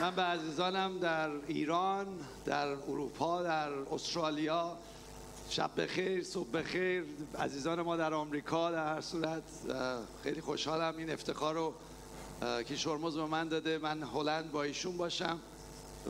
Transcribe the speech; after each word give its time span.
من 0.00 0.14
به 0.14 0.22
عزیزانم 0.22 0.98
در 0.98 1.30
ایران 1.46 2.06
در 2.44 2.68
اروپا 2.68 3.42
در 3.42 3.68
استرالیا 3.72 4.76
شب 5.50 5.70
بخیر 5.76 6.24
صبح 6.24 6.50
بخیر. 6.50 7.04
عزیزان 7.38 7.82
ما 7.82 7.96
در 7.96 8.14
آمریکا 8.14 8.70
در 8.70 8.94
هر 8.94 9.00
صورت 9.00 9.42
خیلی 10.22 10.40
خوشحالم 10.40 10.96
این 10.96 11.10
افتخار 11.10 11.54
رو 11.54 11.74
که 12.64 12.76
شرمز 12.76 13.16
به 13.16 13.26
من 13.26 13.48
داده. 13.48 13.78
من 13.78 14.02
هلند 14.02 14.52
با 14.52 14.62
ایشون 14.62 14.96
باشم 14.96 15.38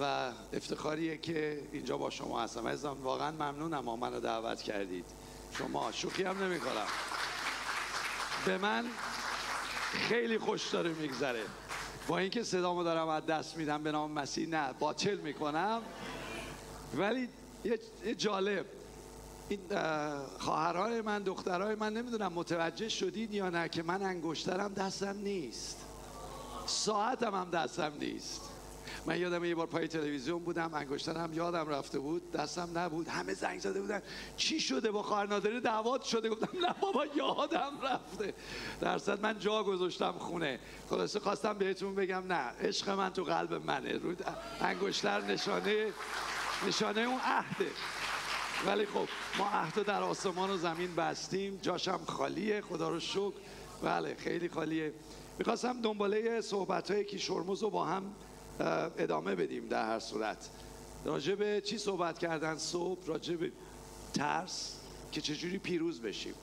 و 0.00 0.32
افتخاریه 0.52 1.18
که 1.18 1.62
اینجا 1.72 1.96
با 1.96 2.10
شما 2.10 2.42
هستم. 2.42 2.68
عزیزان 2.68 2.96
واقعا 2.98 3.30
ممنونم. 3.30 3.84
ما 3.84 3.96
منو 3.96 4.20
دعوت 4.20 4.62
کردید. 4.62 5.04
شما 5.58 5.92
شوخی 5.92 6.22
هم 6.22 6.42
نمی 6.42 6.60
کنم 6.60 6.86
به 8.46 8.58
من 8.58 8.84
خیلی 9.92 10.38
خوش 10.38 10.68
داره 10.68 10.92
میگذره. 10.92 11.42
با 12.08 12.18
اینکه 12.18 12.42
صدامو 12.42 12.84
دارم 12.84 13.08
از 13.08 13.26
دست 13.26 13.56
میدم 13.56 13.82
به 13.82 13.92
نام 13.92 14.10
مسیح 14.10 14.48
نه 14.48 14.72
باطل 14.72 15.16
می‌کنم. 15.16 15.82
ولی 16.94 17.28
یه 17.64 18.14
جالب. 18.14 18.66
این 19.48 19.60
خواهرای 20.38 21.00
من 21.00 21.22
دخترای 21.22 21.74
من 21.74 21.92
نمی‌دونم 21.92 22.32
متوجه 22.32 22.88
شدید 22.88 23.34
یا 23.34 23.50
نه 23.50 23.68
که 23.68 23.82
من 23.82 24.02
انگشترم 24.02 24.74
دستم 24.74 25.16
نیست. 25.16 25.86
ساعتم 26.66 27.34
هم 27.34 27.50
دستم 27.50 27.92
نیست. 28.00 28.40
من 29.06 29.20
یادم 29.20 29.44
یه 29.44 29.54
بار 29.54 29.66
پای 29.66 29.88
تلویزیون 29.88 30.38
بودم 30.38 30.74
انگشترم 30.74 31.32
یادم 31.32 31.68
رفته 31.68 31.98
بود 31.98 32.32
دستم 32.32 32.68
نبود 32.74 33.08
همه 33.08 33.34
زنگ 33.34 33.60
زده 33.60 33.80
بودن. 33.80 34.02
چی 34.36 34.60
شده 34.60 34.90
با 34.90 35.02
خواهر 35.02 35.26
نادری 35.26 35.60
دعوات 35.60 36.02
شده. 36.02 36.28
گفتم 36.28 36.66
نه 36.66 36.74
بابا 36.80 37.06
یادم 37.06 37.72
رفته. 37.82 38.34
درصد 38.80 39.20
من 39.20 39.38
جا 39.38 39.62
گذاشتم 39.62 40.12
خونه. 40.12 40.58
خلاصه 40.90 41.20
خواستم 41.20 41.52
بهتون 41.52 41.94
بگم 41.94 42.22
نه 42.28 42.34
عشق 42.34 42.90
من 42.90 43.10
تو 43.10 43.24
قلب 43.24 43.66
منه. 43.66 43.98
رو 43.98 44.14
انگشتر 44.60 45.20
نشانه 45.20 45.86
نشانه 46.68 47.00
اون 47.00 47.20
عهده. 47.20 47.70
ولی 48.66 48.86
خب 48.86 49.08
ما 49.38 49.48
عهد 49.48 49.82
در 49.82 50.02
آسمان 50.02 50.50
و 50.50 50.56
زمین 50.56 50.94
بستیم. 50.94 51.58
جاشم 51.62 52.00
خالیه. 52.06 52.60
خدا 52.60 52.88
رو 52.88 53.00
شکر. 53.00 53.32
بله 53.82 54.14
خیلی 54.14 54.48
خالیه. 54.48 54.92
می‌خواستم 55.38 55.82
دنباله 55.82 56.40
صحبت 56.40 56.90
های 56.90 57.04
کیشورموز 57.04 57.62
رو 57.62 57.70
با 57.70 57.84
هم 57.84 58.02
ادامه 58.98 59.34
بدیم 59.34 59.68
در 59.68 59.86
هر 59.86 59.98
صورت. 59.98 60.50
راجع 61.04 61.34
به 61.34 61.60
چی 61.60 61.78
صحبت 61.78 62.18
کردن 62.18 62.56
صبح؟ 62.56 63.06
راجع 63.06 63.34
به 63.34 63.52
ترس 64.14 64.76
که 65.12 65.20
چجوری 65.20 65.58
پیروز 65.58 66.00
بشیم. 66.00 66.34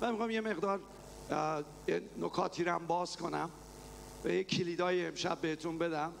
من 0.00 0.10
می‌خوام 0.10 0.30
یه 0.30 0.40
مقدار 0.40 0.80
نکاتی 2.20 2.64
رو 2.64 2.78
باز 2.78 3.16
کنم. 3.16 3.50
و 4.24 4.28
یه 4.28 4.44
کلیدای 4.44 5.06
امشب 5.06 5.40
بهتون 5.40 5.78
بدم. 5.78 6.12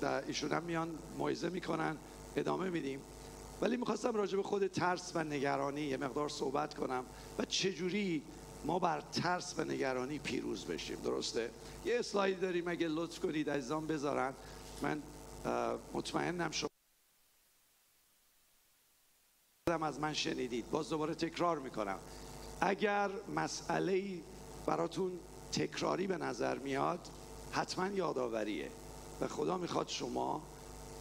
در 0.00 0.24
ایشون 0.26 0.52
هم 0.52 0.62
میان 0.62 0.98
موعظه 1.18 1.48
می‌کنن 1.48 1.96
ادامه 2.36 2.70
میدیم. 2.70 3.00
ولی 3.60 3.76
می‌خواستم 3.76 4.12
راجع 4.12 4.36
به 4.36 4.42
خود 4.42 4.66
ترس 4.66 5.12
و 5.14 5.24
نگرانی 5.24 5.80
یه 5.80 5.96
مقدار 5.96 6.28
صحبت 6.28 6.74
کنم 6.74 7.04
و 7.38 7.44
چجوری 7.44 8.22
ما 8.64 8.78
بر 8.78 9.00
ترس 9.00 9.54
و 9.58 9.64
نگرانی 9.64 10.18
پیروز 10.18 10.64
بشیم. 10.64 10.98
درسته؟ 11.04 11.50
یه 11.84 11.98
اسلاید 11.98 12.40
داریم 12.40 12.68
اگه 12.68 12.88
لطف 12.88 13.20
کنید 13.20 13.50
عزیزان 13.50 13.86
بذارن. 13.86 14.34
من 14.82 15.02
مطمئنم 15.92 16.50
شما 16.50 16.70
از 19.82 20.00
من 20.00 20.12
شنیدید. 20.12 20.70
باز 20.70 20.90
دوباره 20.90 21.14
تکرار 21.14 21.58
می‌کنم. 21.58 21.98
اگر 22.60 23.10
مسئله 23.36 24.20
براتون 24.66 25.20
تکراری 25.52 26.06
به 26.06 26.16
نظر 26.16 26.58
میاد 26.58 27.08
حتما 27.52 27.86
یادآوریه 27.86 28.70
و 29.20 29.28
خدا 29.28 29.58
می‌خواد 29.58 29.88
شما 29.88 30.42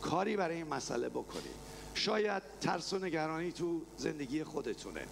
کاری 0.02 0.38
برای 0.38 0.56
این 0.56 0.68
مسئله 0.68 1.10
بکنید. 1.10 1.70
شاید 1.94 2.44
ترس 2.62 2.94
و 2.94 3.00
نگرانی 3.00 3.52
تو 3.52 3.82
زندگی 3.98 4.44
خودتونه. 4.44 5.06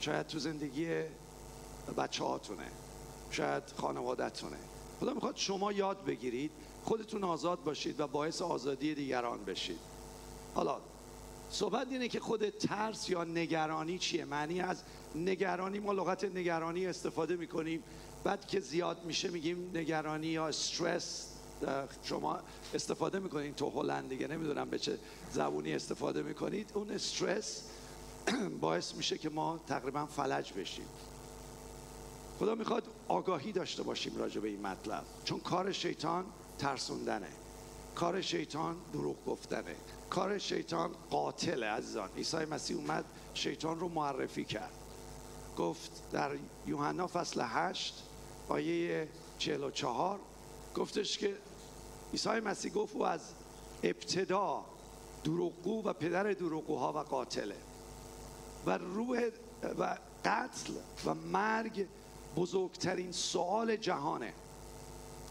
شاید 0.00 0.26
تو 0.26 0.38
زندگی 0.38 1.02
بچه 1.96 2.24
هاتونه 2.24 2.70
شاید 3.30 3.62
خانوادتونه 3.76 4.56
خدا 5.00 5.14
می‌خواد 5.14 5.36
شما 5.36 5.72
یاد 5.72 6.04
بگیرید 6.04 6.50
خودتون 6.84 7.24
آزاد 7.24 7.64
باشید 7.64 8.00
و 8.00 8.06
باعث 8.06 8.42
آزادی 8.42 8.94
دیگران 8.94 9.44
بشید. 9.44 9.78
حالا 10.54 10.80
صحبت 11.50 11.86
اینه 11.90 12.08
که 12.08 12.20
خود 12.20 12.48
ترس 12.48 13.10
یا 13.10 13.24
نگرانی 13.24 13.98
چیه؟ 13.98 14.24
معنی 14.24 14.60
از 14.60 14.82
نگرانی 15.14 15.78
ما 15.78 15.92
لغت 15.92 16.24
نگرانی 16.24 16.86
استفاده 16.86 17.36
می‌کنیم. 17.36 17.82
بعد 18.24 18.46
که 18.46 18.60
زیاد 18.60 19.04
میشه 19.04 19.28
میگیم 19.28 19.70
نگرانی 19.74 20.26
یا 20.26 20.48
استرس 20.48 21.28
شما 22.02 22.40
استفاده 22.74 23.18
می‌کنید 23.18 23.54
تو 23.54 23.70
هلند 23.70 24.08
دیگه 24.08 24.26
نمی‌دونم 24.26 24.70
به 24.70 24.78
چه 24.78 24.98
زبونی 25.32 25.74
استفاده 25.74 26.22
می‌کنید. 26.22 26.70
اون 26.74 26.90
استرس 26.90 27.62
باعث 28.60 28.94
میشه 28.94 29.18
که 29.18 29.30
ما 29.30 29.60
تقریبا 29.66 30.06
فلج 30.06 30.52
بشیم. 30.52 30.86
خدا 32.38 32.54
می‌خواد 32.54 32.84
آگاهی 33.08 33.52
داشته 33.52 33.82
باشیم 33.82 34.16
راجع 34.16 34.40
به 34.40 34.48
این 34.48 34.60
مطلب. 34.60 35.04
چون 35.24 35.40
کار 35.40 35.72
شیطان 35.72 36.24
ترسوندنه. 36.58 37.28
کار 37.94 38.20
شیطان 38.20 38.76
دروغ 38.92 39.24
گفتنه. 39.26 39.76
کار 40.10 40.38
شیطان 40.38 40.90
قاتله 41.10 41.66
عزیزان. 41.66 42.10
عیسی 42.16 42.36
مسیح 42.36 42.76
اومد 42.76 43.04
شیطان 43.34 43.80
رو 43.80 43.88
معرفی 43.88 44.44
کرد. 44.44 44.72
گفت 45.58 46.10
در 46.12 46.30
یوحنا 46.66 47.06
فصل 47.06 47.42
8 47.44 48.02
آیه 48.48 49.08
44 49.38 50.20
گفتش 50.74 51.18
که 51.18 51.34
عیسی 52.12 52.28
مسیح 52.28 52.72
گفت 52.72 52.94
او 52.94 53.06
از 53.06 53.20
ابتدا 53.82 54.64
دروغگو 55.24 55.82
و 55.82 55.92
پدر 55.92 56.32
دروغگوها 56.32 56.92
و 56.92 56.98
قاتله. 56.98 57.56
و 58.66 58.78
روح 58.78 59.22
و 59.78 59.98
قتل 60.24 60.72
و 61.06 61.14
مرگ 61.14 61.86
بزرگترین 62.36 63.12
سوال 63.12 63.76
جهانه. 63.76 64.32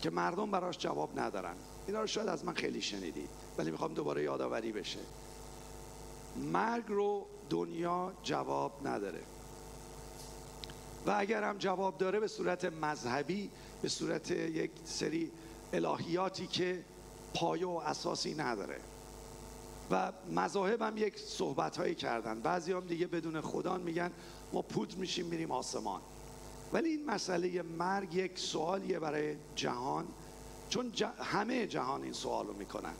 که 0.04 0.10
مردم 0.10 0.52
براش 0.52 0.78
جواب 0.78 1.20
ندارن. 1.20 1.56
اینا 1.88 2.02
رو 2.02 2.08
شاید 2.08 2.28
از 2.28 2.46
من 2.46 2.54
خیلی 2.54 2.82
شنیدید 2.82 3.30
ولی 3.58 3.72
می‌خوام 3.72 3.94
دوباره 3.94 4.24
یادآوری 4.24 4.72
بشه. 4.72 5.00
مرگ 6.52 6.84
رو 6.88 7.26
دنیا 7.50 8.14
جواب 8.24 8.88
نداره. 8.88 9.20
و 11.06 11.16
اگر 11.18 11.44
هم 11.44 11.58
جواب 11.58 11.98
داره 11.98 12.20
به 12.20 12.28
صورت 12.28 12.66
مذهبی 12.66 13.50
به 13.82 13.90
صورت 13.90 14.32
یک 14.32 14.72
سری 14.86 15.32
الهیاتی 15.74 16.48
که 16.48 16.86
پایه 17.34 17.68
و 17.68 17.82
اساسی 17.86 18.36
نداره. 18.36 18.80
و 19.92 20.12
مذاهب 20.36 20.82
هم 20.82 20.98
یک 20.98 21.20
صحبت 21.20 21.78
هایی 21.78 21.96
کردن. 21.96 22.40
بعضی 22.40 22.72
هم 22.72 22.88
دیگه 22.88 23.08
بدون 23.08 23.42
خدا 23.42 23.78
میگن 23.78 24.12
ما 24.54 24.62
پود 24.62 24.98
میشیم 24.98 25.26
میریم 25.26 25.52
آسمان. 25.52 26.02
ولی 26.74 26.90
این 26.90 27.06
مسئله 27.06 27.62
مرگ 27.62 28.16
یک 28.16 28.40
سوالیه 28.40 29.00
برای 29.00 29.36
جهان. 29.56 30.08
چون 30.70 30.92
همه 31.20 31.68
جهان 31.68 32.04
این 32.04 32.14
سوال 32.14 32.48
رو 32.48 32.54
می‌کنن. 32.54 32.94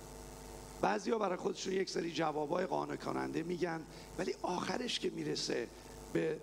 بعضی 0.82 1.12
ها 1.12 1.18
برای 1.18 1.38
خودشون 1.38 1.74
یک 1.74 1.90
سری 1.90 2.12
جوابای 2.12 2.66
قانع 2.66 2.96
کننده 2.96 3.44
میگن 3.44 3.82
ولی 4.18 4.36
آخرش 4.42 5.00
که 5.00 5.10
می‌رسه 5.10 5.68
به 6.14 6.40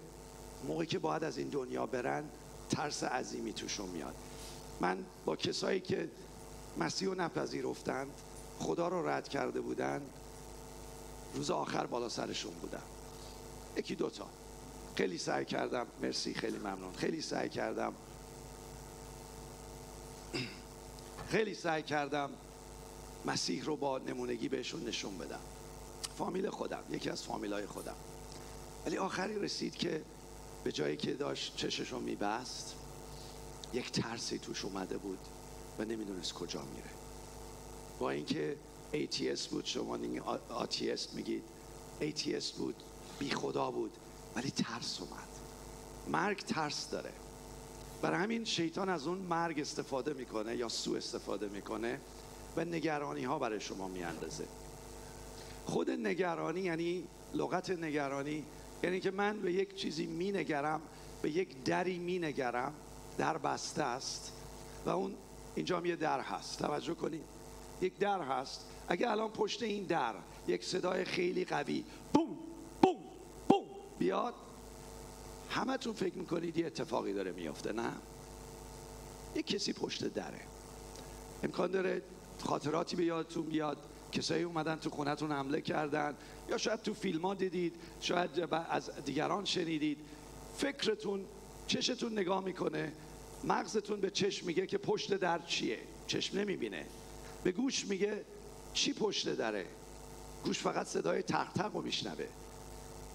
موقعی 0.69 0.87
که 0.87 0.99
باید 0.99 1.25
از 1.25 1.39
این 1.39 1.49
دنیا 1.49 1.87
برن 1.87 2.25
ترس 2.71 3.05
عظیمی 3.05 3.53
توشون 3.53 3.89
میاد. 3.89 4.15
من 4.81 5.05
با 5.25 5.37
کسایی 5.37 5.81
که 5.81 6.11
مسیح 6.79 7.09
رو 7.09 7.15
نپذیرفتند 7.15 8.11
خدا 8.59 8.89
رو 8.89 9.09
رد 9.09 9.29
کرده 9.29 9.61
بودند 9.61 10.11
روز 11.35 11.51
آخر 11.51 11.87
بالا 11.87 12.09
سرشون 12.09 12.53
بودم 12.53 12.83
یکی 13.77 13.95
دوتا. 13.95 14.27
خیلی 15.01 15.19
سعی 15.19 15.45
کردم. 15.45 15.87
مرسی 16.03 16.35
خیلی 16.35 16.59
ممنون. 16.59 16.93
خیلی 16.93 17.21
سعی 17.21 17.49
کردم. 17.49 17.95
خیلی 21.29 21.55
سعی 21.55 21.83
کردم 21.83 22.31
مسیح 23.25 23.65
رو 23.65 23.77
با 23.77 23.99
نمونگی 23.99 24.49
بهشون 24.49 24.85
نشون 24.85 25.19
بدم. 25.19 25.41
فامیل 26.19 26.51
خودم 26.51 26.83
یکی 26.91 27.11
از 27.11 27.23
فامیل 27.23 27.53
های 27.53 27.67
خودم. 27.67 27.95
ولی 28.87 28.99
آخری 28.99 29.39
رسید 29.39 29.75
که 29.75 30.03
به 30.65 30.73
جایی 30.73 30.97
که 30.97 31.15
داشت 31.15 31.57
چشش 31.57 31.93
رو 31.93 32.01
میبست 32.01 32.75
یک 33.73 33.93
ترسی 33.93 34.39
توش 34.39 34.65
اومده 34.65 34.99
بود 34.99 35.19
و 35.79 35.85
نمی‌دونست 35.85 36.33
کجا 36.33 36.63
میره. 36.63 36.91
با 37.99 38.11
اینکه 38.11 38.57
ATS 38.93 39.49
بود 39.49 39.65
شما 39.65 39.99
ATS 40.67 41.15
میگید. 41.15 41.45
ATS 42.01 42.53
بود 42.59 42.75
بی 43.19 43.31
خدا 43.31 43.71
بود. 43.71 43.93
ولی 44.37 44.51
ترس 44.51 45.01
اومد. 45.01 45.29
مرگ 46.09 46.39
ترس 46.39 46.91
داره. 46.91 47.13
برای 48.03 48.21
همین 48.21 48.45
شیطان 48.45 48.89
از 48.89 49.07
اون 49.07 49.19
مرگ 49.19 49.61
استفاده 49.61 50.13
می‌کنه 50.13 50.57
یا 50.57 50.69
سو 50.69 50.95
استفاده 50.95 51.49
می‌کنه 51.49 52.01
و 52.57 52.65
نگرانی 52.65 53.25
ها 53.25 53.39
برای 53.39 53.61
شما 53.61 53.89
میاندازه. 53.89 54.45
خود 55.67 55.91
نگرانی 55.91 56.61
یعنی 56.61 57.05
لغت 57.35 57.71
نگرانی 57.71 58.45
یعنی 58.83 59.01
که 59.01 59.11
من 59.11 59.41
به 59.41 59.53
یک 59.53 59.75
چیزی 59.75 60.07
مینگرم 60.07 60.81
به 61.23 61.31
یک 61.31 61.65
دری 61.65 61.99
مینگرم 61.99 62.73
در 63.19 63.39
بسته 63.39 63.83
است 63.83 64.33
و 64.87 64.91
اون 64.91 65.15
اینجا 65.55 65.87
یه 65.87 65.97
در 65.97 66.21
هست. 66.21 66.59
توجه 66.59 66.95
کنید. 66.95 67.25
یک 67.81 67.99
در 67.99 68.23
هست. 68.23 68.65
اگه 68.89 69.11
الان 69.11 69.31
پشت 69.31 69.63
این 69.63 69.85
در 69.85 70.15
یک 70.49 70.65
صدای 70.65 71.05
خیلی 71.05 71.45
قوی 71.45 71.85
بوم 72.15 72.39
بوم 72.83 72.97
بیاد 74.01 74.35
همتون 75.51 75.93
فکر 75.93 76.15
می‌کنید 76.15 76.57
یه 76.57 76.67
اتفاقی 76.67 77.13
داره 77.13 77.33
میافته 77.33 77.73
نه؟ 77.73 77.93
یک 79.35 79.47
کسی 79.47 79.73
پشت 79.73 80.05
دره. 80.05 80.41
امکان 81.43 81.71
داره 81.71 82.03
خاطراتی 82.45 82.97
به 82.97 83.05
یادتون 83.05 83.47
بیاد 83.47 83.79
کسایی 84.13 84.43
اومدن 84.43 84.77
تو 84.77 84.91
خونتون 84.91 85.33
حمله 85.33 85.61
کردن 85.61 86.17
یا 86.49 86.59
شاید 86.59 86.83
تو 86.83 86.95
فیلم 86.95 87.23
ها 87.23 87.35
دیدید 87.35 87.75
شاید 88.01 88.31
از 88.71 88.91
دیگران 89.05 89.45
شنیدید. 89.45 89.99
فکرتون 90.57 91.25
چشتون 91.67 92.13
نگاه 92.13 92.45
می‌کنه 92.45 92.93
مغزتون 93.45 94.01
به 94.01 94.11
چشم 94.11 94.47
میگه 94.47 94.67
که 94.67 94.79
پشت 94.79 95.15
در 95.15 95.39
چیه؟ 95.39 95.79
چشم 96.07 96.39
نمی‌بینه. 96.39 96.87
به 97.45 97.53
گوش 97.53 97.87
میگه 97.87 98.25
چی 98.73 98.93
پشت 98.93 99.29
دره؟ 99.37 99.67
گوش 100.45 100.59
فقط 100.59 100.87
صدای 100.87 101.23
تق 101.23 101.53
تق 101.53 101.77
رو 101.77 101.83
میشنوه. 101.83 102.27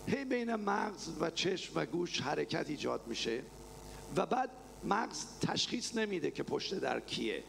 هی 0.07 0.25
بین 0.25 0.55
مغز 0.55 1.09
و 1.19 1.29
چشم 1.29 1.71
و 1.75 1.85
گوش 1.85 2.21
حرکت 2.21 2.69
ایجاد 2.69 3.07
میشه 3.07 3.43
و 4.15 4.25
بعد 4.25 4.49
مغز 4.83 5.25
تشخیص 5.41 5.95
نمیده 5.95 6.31
که 6.31 6.43
پشت 6.43 6.79
در 6.79 6.99
کیه. 6.99 7.43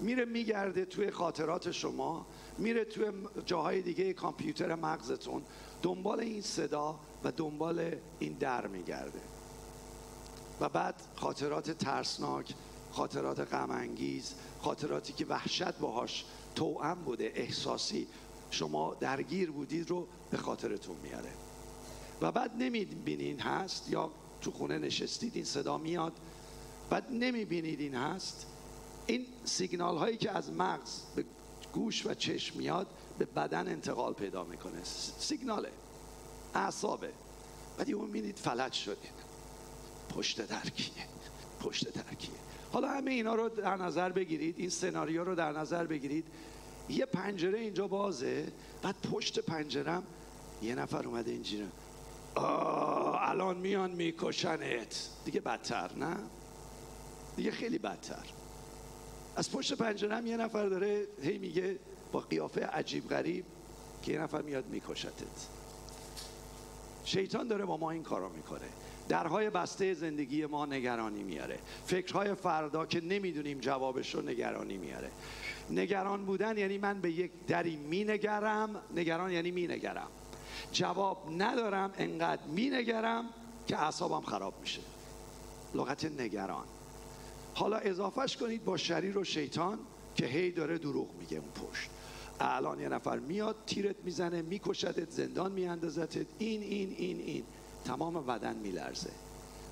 میره 0.00 0.24
میگرده 0.24 0.84
توی 0.84 1.10
خاطرات 1.10 1.70
شما 1.70 2.26
میره 2.58 2.84
توی 2.84 3.12
جاهای 3.46 3.82
دیگه 3.82 4.12
کامپیوتر 4.12 4.74
مغزتون 4.74 5.42
دنبال 5.82 6.20
این 6.20 6.42
صدا 6.42 7.00
و 7.24 7.32
دنبال 7.32 7.94
این 8.18 8.32
در 8.32 8.66
میگرده. 8.66 9.20
و 10.60 10.68
بعد 10.68 10.94
خاطرات 11.16 11.70
ترسناک 11.70 12.54
خاطرات 12.92 13.40
غم 13.40 13.88
خاطراتی 14.62 15.12
که 15.12 15.26
وحشت 15.26 15.78
باهاش 15.78 16.24
توأم 16.54 16.94
بوده 16.94 17.32
احساسی 17.34 18.08
شما 18.50 18.94
درگیر 18.94 19.50
بودید 19.50 19.90
رو 19.90 20.06
به 20.30 20.36
خاطرتون 20.36 20.96
میاره. 21.02 21.49
و 22.20 22.32
بعد 22.32 22.52
نمی‌بینین 22.58 23.40
هست 23.40 23.90
یا 23.90 24.10
تو 24.40 24.50
خونه 24.50 24.78
نشستید 24.78 25.36
این 25.36 25.44
صدا 25.44 25.78
میاد 25.78 26.12
بعد 26.90 27.06
نمی‌بینید 27.10 27.80
این 27.80 27.94
هست. 27.94 28.46
این 29.06 29.26
سیگنال 29.44 29.96
هایی 29.96 30.16
که 30.16 30.30
از 30.30 30.52
مغز 30.52 31.02
به 31.16 31.24
گوش 31.72 32.06
و 32.06 32.14
چشم 32.14 32.58
میاد 32.58 32.86
به 33.18 33.24
بدن 33.24 33.68
انتقال 33.68 34.12
پیدا 34.12 34.44
می‌کنه. 34.44 34.84
سیگناله. 35.18 35.70
اعصابه. 36.54 37.10
بعد 37.78 37.90
اون 37.90 38.06
می‌بینید 38.06 38.36
فلج 38.36 38.72
شدید. 38.72 39.30
پشت 40.08 40.46
در 40.46 40.70
کیه 40.70 41.06
پشت 41.60 41.92
در 41.92 42.14
کیه 42.14 42.34
حالا 42.72 42.88
همه 42.88 43.10
اینا 43.10 43.34
رو 43.34 43.48
در 43.48 43.76
نظر 43.76 44.12
بگیرید. 44.12 44.58
این 44.58 44.70
سناریو 44.70 45.24
رو 45.24 45.34
در 45.34 45.52
نظر 45.52 45.86
بگیرید. 45.86 46.24
یه 46.88 47.06
پنجره 47.06 47.58
اینجا 47.58 47.88
بازه. 47.88 48.52
بعد 48.82 48.96
پشت 49.12 49.38
پنجرم 49.38 50.02
یه 50.62 50.74
نفر 50.74 51.06
اومده 51.06 51.30
اینجوری. 51.30 51.68
الان 52.36 53.56
میان 53.56 53.90
میکشنت. 53.90 55.08
دیگه 55.24 55.40
بدتر 55.40 55.90
نه؟ 55.96 56.16
دیگه 57.36 57.50
خیلی 57.50 57.78
بدتر. 57.78 58.26
از 59.36 59.52
پشت 59.52 59.74
پنجرم 59.74 60.26
یه 60.26 60.36
نفر 60.36 60.66
داره 60.66 61.06
هی 61.22 61.38
میگه 61.38 61.78
با 62.12 62.20
قیافه 62.20 62.66
عجیب 62.66 63.08
غریب 63.08 63.44
که 64.02 64.12
یه 64.12 64.20
نفر 64.20 64.42
میاد 64.42 64.66
میکشتت. 64.66 65.48
شیطان 67.04 67.48
داره 67.48 67.64
با 67.64 67.76
ما 67.76 67.90
این 67.90 68.02
کارو 68.02 68.28
می‌کنه. 68.28 68.68
درهای 69.08 69.50
بسته 69.50 69.94
زندگی 69.94 70.46
ما 70.46 70.66
نگرانی 70.66 71.22
میاره. 71.22 71.58
فکرهای 71.86 72.34
فردا 72.34 72.86
که 72.86 73.00
نمی‌دونیم 73.00 73.58
جوابش 73.58 74.14
رو 74.14 74.22
نگرانی 74.22 74.76
میاره. 74.76 75.10
نگران 75.70 76.24
بودن 76.24 76.58
یعنی 76.58 76.78
من 76.78 77.00
به 77.00 77.10
یک 77.10 77.30
دری 77.46 77.76
مینگرم. 77.76 78.82
نگران 78.96 79.30
یعنی 79.30 79.50
مینگرم. 79.50 80.08
جواب 80.72 81.28
ندارم 81.38 81.92
انقدر 81.98 82.42
مینگرم 82.42 83.24
که 83.66 83.82
اعصابم 83.82 84.20
خراب 84.20 84.54
میشه. 84.60 84.80
لغت 85.74 86.04
نگران. 86.04 86.64
حالا 87.54 87.76
اضافهش 87.76 88.36
کنید 88.36 88.64
با 88.64 88.76
شریر 88.76 89.18
و 89.18 89.24
شیطان 89.24 89.78
که 90.14 90.26
هی 90.26 90.50
داره 90.50 90.78
دروغ 90.78 91.08
میگه 91.20 91.36
اون 91.36 91.50
پشت. 91.50 91.90
الان 92.40 92.80
یه 92.80 92.88
نفر 92.88 93.18
میاد 93.18 93.56
تیرت 93.66 93.96
می‌زنه 94.04 94.42
میکشدت 94.42 95.10
زندان 95.10 95.52
میاندازتت 95.52 96.26
این 96.38 96.62
این 96.62 96.94
این 96.98 97.20
این. 97.20 97.44
تمام 97.84 98.26
بدن 98.26 98.56
میلرزه. 98.56 99.10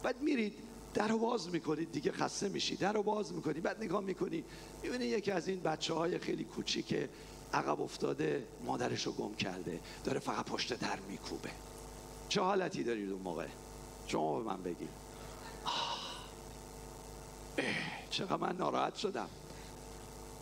بعد 0.03 0.21
میرید 0.21 0.53
در 0.95 1.13
باز 1.13 1.49
می‌کنید 1.49 1.93
دیگه 1.93 2.13
خسته 2.13 2.49
میشی. 2.49 2.77
در 2.77 2.93
باز 2.93 3.33
می‌کنی 3.33 3.61
بعد 3.61 3.85
نگاه 3.85 4.01
می‌کنی. 4.01 4.45
می‌بینی 4.83 5.05
یکی 5.05 5.31
از 5.31 5.49
این 5.49 5.61
بچه 5.61 5.95
های 5.95 6.19
خیلی 6.19 6.45
کوچیک 6.45 7.09
عقب 7.53 7.81
افتاده 7.81 8.47
مادرش 8.65 9.07
رو 9.07 9.13
گم 9.13 9.35
کرده 9.35 9.81
داره 10.05 10.19
فقط 10.19 10.45
پشت 10.45 10.81
در 10.81 10.99
میکوبه. 11.09 11.51
چه 12.29 12.41
حالتی 12.41 12.83
دارید 12.85 13.11
اون 13.11 13.23
موقع؟ 13.23 13.47
شما 14.07 14.41
به 14.41 14.45
من 14.45 14.63
بگید 14.63 14.89
چقدر 18.11 18.37
من 18.37 18.57
ناراحت 18.57 18.95
شدم. 18.95 19.29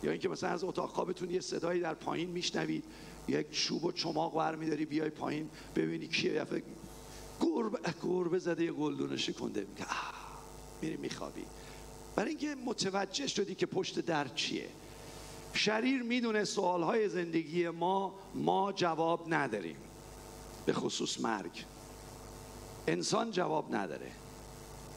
یا 0.03 0.11
اینکه 0.11 0.29
مثلا 0.29 0.49
از 0.49 0.63
اتاق 0.63 0.89
خوابتون 0.89 1.29
یه 1.31 1.39
صدایی 1.39 1.81
در 1.81 1.93
پایین 1.93 2.29
میشنوید 2.29 2.83
یک 3.27 3.51
چوب 3.51 3.83
و 3.83 3.91
چماق 3.91 4.35
برمیداری 4.35 4.85
بیای 4.85 5.09
پایین 5.09 5.49
ببینی 5.75 6.07
کیه 6.07 6.45
گربه 7.41 7.93
گربه 8.03 8.39
زده 8.39 8.63
یه 8.63 8.71
گلدون 8.71 9.17
شکنده 9.17 9.59
میگه 9.59 9.85
میری 10.81 10.97
میخوابی. 10.97 11.45
برای 12.15 12.29
اینکه 12.29 12.55
متوجه 12.65 13.27
شدی 13.27 13.55
که 13.55 13.65
پشت 13.65 13.99
در 13.99 14.27
چیه. 14.27 14.69
شریر 15.57 16.03
می‌دونه 16.03 16.43
سوالهای 16.43 17.09
زندگی 17.09 17.69
ما 17.69 18.19
ما 18.35 18.71
جواب 18.71 19.33
نداریم. 19.33 19.77
به 20.65 20.73
خصوص 20.73 21.19
مرگ. 21.19 21.65
انسان 22.87 23.31
جواب 23.31 23.75
نداره. 23.75 24.11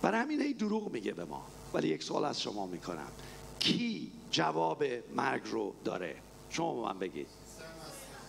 برای 0.03 0.21
همین 0.21 0.43
ای 0.43 0.53
دروغ 0.53 0.93
میگه 0.93 1.13
به 1.13 1.25
ما. 1.25 1.47
ولی 1.75 1.89
یک 1.89 2.03
سوال 2.03 2.25
از 2.25 2.41
شما 2.41 2.67
می‌کنم. 2.67 3.13
کی 3.59 4.13
جواب 4.31 4.85
مرگ 5.17 5.43
رو 5.45 5.75
داره؟ 5.85 6.17
شما 6.51 6.75
به 6.75 6.93
من 6.93 6.99
بگید. 6.99 7.29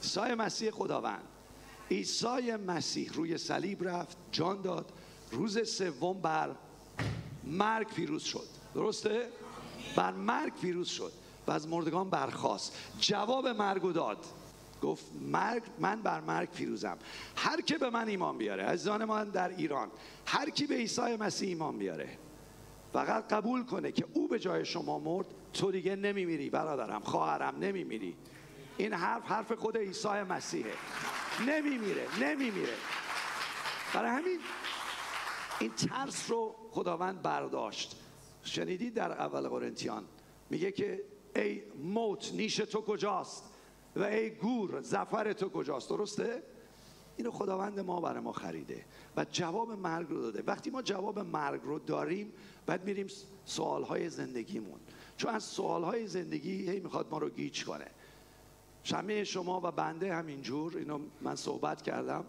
سای 0.02 0.36
مسیح 0.36 0.72
خداوند. 0.72 1.24
عیسی 1.92 2.56
مسیح 2.68 3.14
روی 3.14 3.38
صلیب 3.38 3.88
رفت 3.88 4.18
جان 4.32 4.62
داد. 4.62 4.94
روز 5.32 5.70
سوم 5.70 6.22
بر 6.22 6.56
مرگ 7.44 7.88
پیروز 7.88 8.24
شد. 8.24 8.48
درسته؟ 8.76 9.30
بر 9.96 10.12
مرگ 10.12 10.54
پیروز 10.62 10.88
شد. 10.88 11.12
و 11.48 11.52
از 11.52 11.68
مردگان 11.68 12.10
برخواست 12.10 12.78
جواب 13.00 13.48
مرگ 13.48 13.94
داد. 13.94 14.26
گفت 14.82 15.06
مرگ 15.22 15.64
من 15.80 16.02
بر 16.02 16.22
مرگ 16.22 16.50
پیروزم. 16.52 16.98
هر 17.36 17.62
که 17.62 17.78
به 17.78 17.90
من 17.90 18.08
ایمان 18.08 18.38
بیاره 18.38 18.64
عزیزان 18.64 19.06
من 19.06 19.30
در 19.30 19.50
ایران 19.50 19.92
هر 20.26 20.50
کی 20.50 20.68
به 20.68 20.76
عیسی 20.76 21.02
مسیح 21.02 21.50
ایمان 21.50 21.78
بیاره 21.78 22.10
فقط 22.94 23.28
قبول 23.34 23.64
کنه 23.64 23.92
که 23.92 24.06
او 24.14 24.28
به 24.28 24.40
جای 24.40 24.66
شما 24.66 25.00
مرد 25.00 25.26
تو 25.54 25.72
دیگه 25.72 25.96
نمیمیری 25.96 26.50
برادرم 26.50 27.02
خواهرم 27.02 27.56
نمیمیری. 27.60 28.16
این 28.78 28.94
حرف 28.94 29.24
حرف 29.26 29.52
خود 29.52 29.78
عیسی 29.78 30.08
مسیحه. 30.08 30.74
نمیمیره 31.48 32.08
نمیمیره. 32.22 32.74
برای 33.94 34.10
همین 34.10 34.40
این 35.60 35.72
ترس 35.72 36.32
رو 36.32 36.56
خداوند 36.72 37.22
برداشت. 37.22 37.96
شنیدید 38.44 38.94
در 38.94 39.12
اول 39.12 39.48
قرنتیان 39.48 40.04
میگه 40.50 40.72
که 40.72 41.02
ای 41.42 41.64
موت 41.84 42.34
نیش 42.34 42.56
تو 42.56 42.82
کجاست؟ 42.82 43.44
و 43.96 44.04
ای 44.04 44.30
گور 44.30 44.82
زفر 44.82 45.34
تو 45.34 45.50
کجاست؟ 45.50 45.90
درسته؟ 45.90 46.44
اینو 47.18 47.32
خداوند 47.32 47.80
ما 47.80 48.02
برای 48.02 48.20
ما 48.20 48.32
خریده 48.32 48.86
و 49.18 49.26
جواب 49.32 49.72
مرگ 49.72 50.08
رو 50.10 50.22
داده. 50.22 50.44
وقتی 50.48 50.70
ما 50.70 50.82
جواب 50.82 51.20
مرگ 51.20 51.62
رو 51.64 51.80
داریم 51.80 52.34
بعد 52.66 52.86
میریم 52.86 53.08
سوالهای 53.46 54.10
زندگیمون. 54.10 54.80
چون 55.18 55.36
از 55.36 55.44
سوالهای 55.44 56.08
زندگی 56.08 56.70
هی 56.70 56.80
می‌خواد 56.80 57.08
ما 57.12 57.18
رو 57.18 57.30
گیج 57.30 57.66
کنه. 57.66 57.88
شمه 58.84 59.24
شما 59.24 59.62
و 59.64 59.72
بنده 59.72 60.16
همینجور 60.16 60.78
اینو 60.78 61.00
من 61.22 61.36
صحبت 61.36 61.82
کردم. 61.82 62.26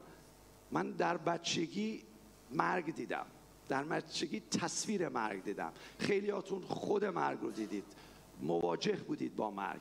من 0.70 0.90
در 0.90 1.16
بچگی 1.16 2.02
مرگ 2.50 2.94
دیدم. 2.94 3.26
در 3.68 3.82
بچگی 3.82 4.40
تصویر 4.40 5.08
مرگ 5.08 5.44
دیدم. 5.44 5.72
خیلیاتون 5.98 6.62
خود 6.62 7.04
مرگ 7.04 7.38
رو 7.40 7.50
دیدید. 7.50 7.84
مواجه 8.42 8.96
بودید 8.96 9.36
با 9.36 9.50
مرگ. 9.50 9.80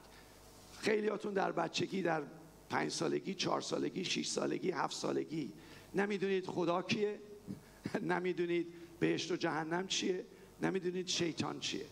خیلیاتون 0.79 1.33
در 1.33 1.51
بچگی 1.51 2.01
در 2.01 2.23
پنج 2.69 2.91
سالگی 2.91 3.33
چهار 3.33 3.61
سالگی 3.61 4.05
شیش 4.05 4.27
سالگی 4.27 4.71
هفت 4.71 4.95
سالگی. 4.95 5.53
نمی‌دونید 5.95 6.45
خدا 6.45 6.81
کیه؟ 6.81 7.19
نمی‌دونید 8.11 8.73
بهشت 8.99 9.31
و 9.31 9.35
جهنم 9.35 9.87
چیه؟ 9.87 10.25
نمی‌دونید 10.61 11.07
شیطان 11.07 11.59
چیه؟ 11.59 11.85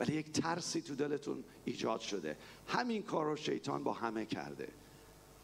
ولی 0.00 0.14
یک 0.14 0.32
ترسی 0.32 0.80
تو 0.80 0.94
دلتون 0.94 1.44
ایجاد 1.64 2.00
شده. 2.00 2.36
همین 2.66 3.02
کار 3.02 3.24
رو 3.26 3.36
شیطان 3.36 3.84
با 3.84 3.92
همه 3.92 4.26
کرده. 4.26 4.68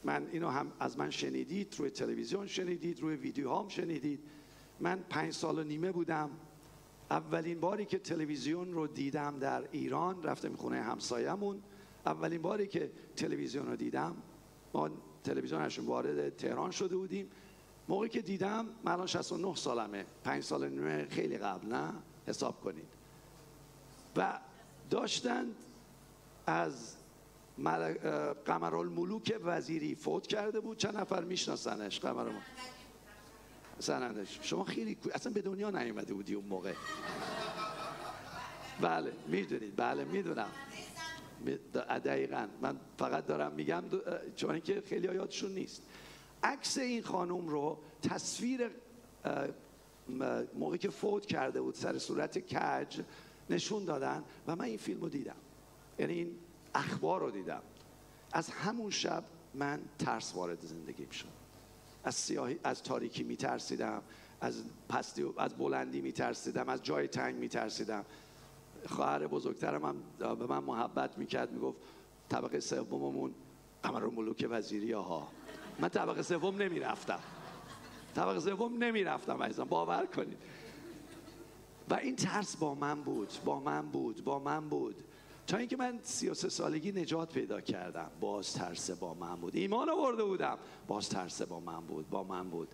من 0.05 0.27
اینو 0.33 0.49
هم 0.49 0.73
از 0.81 0.99
من 0.99 1.11
شنیدید 1.11 1.75
روی 1.79 1.91
تلویزیون 1.91 2.47
شنیدید 2.47 3.01
روی 3.01 3.17
ویدیو 3.17 3.55
هم 3.55 3.69
شنیدید. 3.69 4.21
من 4.81 5.05
پنج 5.11 5.33
سال 5.33 5.59
و 5.59 5.65
نیمه 5.65 5.93
بودم. 5.93 6.31
اولین 7.11 7.61
باری 7.61 7.85
که 7.85 7.99
تلویزیون 7.99 8.73
رو 8.73 8.87
دیدم 8.87 9.39
در 9.39 9.69
ایران 9.73 10.23
رفتم 10.23 10.57
خونه 10.57 10.83
همسایمون 10.83 11.63
اولین 12.07 12.43
باری 12.43 12.67
که 12.67 12.91
تلویزیون 13.17 13.67
رو 13.67 13.77
دیدم 13.77 14.17
ما 14.75 14.91
تلویزیونشون 15.25 15.87
وارد 15.87 16.37
تهران 16.37 16.71
شده 16.71 16.97
بودیم. 16.97 17.31
موقعی 17.89 18.09
که 18.09 18.23
دیدم 18.23 18.67
من 18.85 18.93
الان 18.93 19.07
69 19.07 19.55
سالمه. 19.55 20.05
پنج 20.25 20.45
سال 20.45 20.69
نیمه 20.69 21.07
خیلی 21.11 21.39
قبل 21.39 21.69
نه؟ 21.69 21.93
حساب 22.27 22.61
کنید. 22.61 22.89
و 24.17 24.39
داشتند 24.91 25.55
از 26.47 26.95
قمرالملوک 28.45 29.41
وزیری 29.45 29.95
فوت 29.95 30.27
کرده 30.27 30.61
بود. 30.61 30.77
چند 30.77 30.97
نفر 30.97 31.25
میشناسنش 31.25 32.01
قمرالملوک؟ 32.01 32.43
سنندش 33.79 34.39
شما 34.43 34.65
خیلی 34.65 34.97
اصلا 35.15 35.33
به 35.33 35.43
دنیا 35.43 35.71
نیومده 35.71 36.15
بودی 36.15 36.35
اون 36.35 36.47
موقع. 36.47 36.73
بله 38.81 39.13
می‌دونید. 39.27 39.77
بله 39.77 40.05
می‌دونم. 40.05 40.49
دقیقا. 41.87 42.49
من 42.63 42.81
فقط 42.99 43.27
دارم 43.27 43.53
میگم 43.53 43.85
چون 44.37 44.51
اینکه 44.51 44.81
خیلی 44.81 45.15
یادشون 45.15 45.53
نیست. 45.53 45.83
عکس 46.43 46.79
این 46.79 47.03
خانم 47.03 47.49
رو 47.49 47.79
تصویر 48.03 48.71
موقعی 50.55 50.79
که 50.79 50.91
فوت 50.91 51.27
کرده 51.27 51.61
بود 51.61 51.75
سر 51.75 51.99
صورت 51.99 52.39
کج 52.39 53.01
نشون 53.51 53.85
دادن 53.85 54.25
و 54.47 54.57
من 54.57 54.65
این 54.65 54.79
فیلم 54.79 55.01
رو 55.01 55.09
دیدم. 55.09 55.37
یعنی 55.99 56.13
این 56.13 56.39
اخبار 56.75 57.21
رو 57.21 57.31
دیدم. 57.31 57.63
از 58.33 58.51
همون 58.51 58.91
شب 58.91 59.25
من 59.55 59.81
ترس 59.99 60.35
وارد 60.35 60.61
زندگیم 60.61 61.11
شد. 61.11 61.48
از 62.05 62.15
سیاهی 62.15 62.59
از 62.65 62.83
تاریکی 62.83 63.23
میترسیدم 63.23 64.03
از 64.41 64.63
پستی 64.89 65.25
از 65.37 65.55
بلندی 65.55 66.01
میترسیدم 66.01 66.69
از 66.69 66.83
جای 66.83 67.09
تنگ 67.09 67.35
میترسیدم. 67.35 68.05
خواهر 68.87 69.27
بزرگترم 69.27 69.85
هم 69.85 69.97
به 70.19 70.47
من 70.47 70.59
محبت 70.59 71.19
می‌کرد 71.19 71.53
می‌گفت 71.53 71.79
طبقه 72.29 72.61
سوممون 72.61 73.35
قمر 73.83 74.07
ملوک 74.07 74.47
وزیری 74.51 74.93
ها 74.93 75.29
من 75.79 75.89
طبقه 75.89 76.23
سوم 76.23 76.63
نمی‌رفتم. 76.63 77.21
طبقه 78.15 78.41
سوم 78.41 78.85
نمی‌رفتم 78.85 79.43
عزیزم 79.43 79.65
باور 79.65 80.07
کنید. 80.07 80.39
و 81.91 81.95
این 81.95 82.17
ترس 82.17 82.57
با 82.57 82.75
من 82.75 83.03
بود 83.03 83.33
با 83.45 83.61
من 83.61 83.87
بود 83.87 84.25
با 84.25 84.39
من 84.39 84.69
بود. 84.69 85.05
تا 85.49 85.57
اینکه 85.57 85.77
من 85.77 85.99
33 86.03 86.49
سالگی 86.49 86.93
نجات 86.93 87.33
پیدا 87.33 87.61
کردم 87.61 88.11
باز 88.21 88.53
ترس 88.53 88.91
با 88.91 89.15
من 89.15 89.35
بود. 89.37 89.57
ایمان 89.57 89.91
آورده 89.91 90.25
بودم 90.25 90.59
باز 90.87 91.09
ترس 91.09 91.43
با 91.43 91.61
من 91.61 91.81
بود 91.81 92.11
با 92.11 92.25
من 92.25 92.51
بود. 92.51 92.69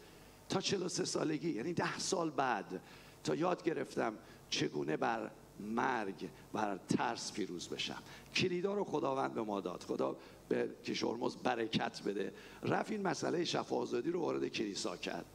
تا 0.49 0.61
43 0.61 1.05
سالگی 1.05 1.51
یعنی 1.51 1.73
ده 1.73 1.99
سال 1.99 2.31
بعد 2.31 2.81
تا 3.25 3.35
یاد 3.35 3.63
گرفتم 3.63 4.15
چگونه 4.51 4.97
بر 4.97 5.31
مرگ 5.61 6.29
بر 6.53 6.79
ترس 6.97 7.33
پیروز 7.33 7.69
بشم. 7.69 8.03
کلیدا 8.35 8.75
رو 8.75 8.85
خداوند 8.85 9.35
به 9.35 9.43
ما 9.43 9.61
داد. 9.61 9.83
خدا 9.83 10.17
به 10.49 10.71
کشورمز 10.85 11.37
برکت 11.37 12.03
بده. 12.03 12.33
رفت 12.63 12.91
این 12.91 13.03
مسئله 13.03 13.45
شفاعزادی 13.45 14.11
رو 14.11 14.21
وارد 14.21 14.49
کلیسا 14.49 14.97
کرد. 14.97 15.27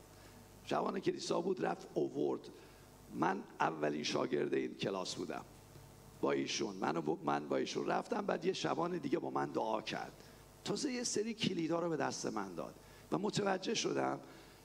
جوان 0.65 1.00
کلیسا 1.00 1.41
بود 1.41 1.65
رفت 1.65 1.88
اوورد. 1.93 2.50
من 3.15 3.43
اولین 3.60 4.03
شاگرد 4.03 4.53
این 4.53 4.75
کلاس 4.75 5.15
بودم. 5.15 5.46
با 6.21 6.31
ایشون. 6.31 6.75
من, 6.75 7.03
من 7.23 7.47
با 7.47 7.57
ایشون 7.57 7.88
رفتم 7.88 8.21
بعد 8.21 8.45
یه 8.45 8.53
شبان 8.53 8.97
دیگه 8.97 9.19
با 9.19 9.29
من 9.29 9.51
دعا 9.51 9.81
کرد. 9.81 10.23
تازه 10.63 10.91
یه 10.91 11.03
سری 11.03 11.33
کلیدا 11.33 11.79
رو 11.79 11.89
به 11.89 11.97
دست 11.97 12.25
من 12.25 12.55
داد 12.55 12.75
و 13.11 13.17
متوجه 13.17 13.73
شدم 13.73 14.19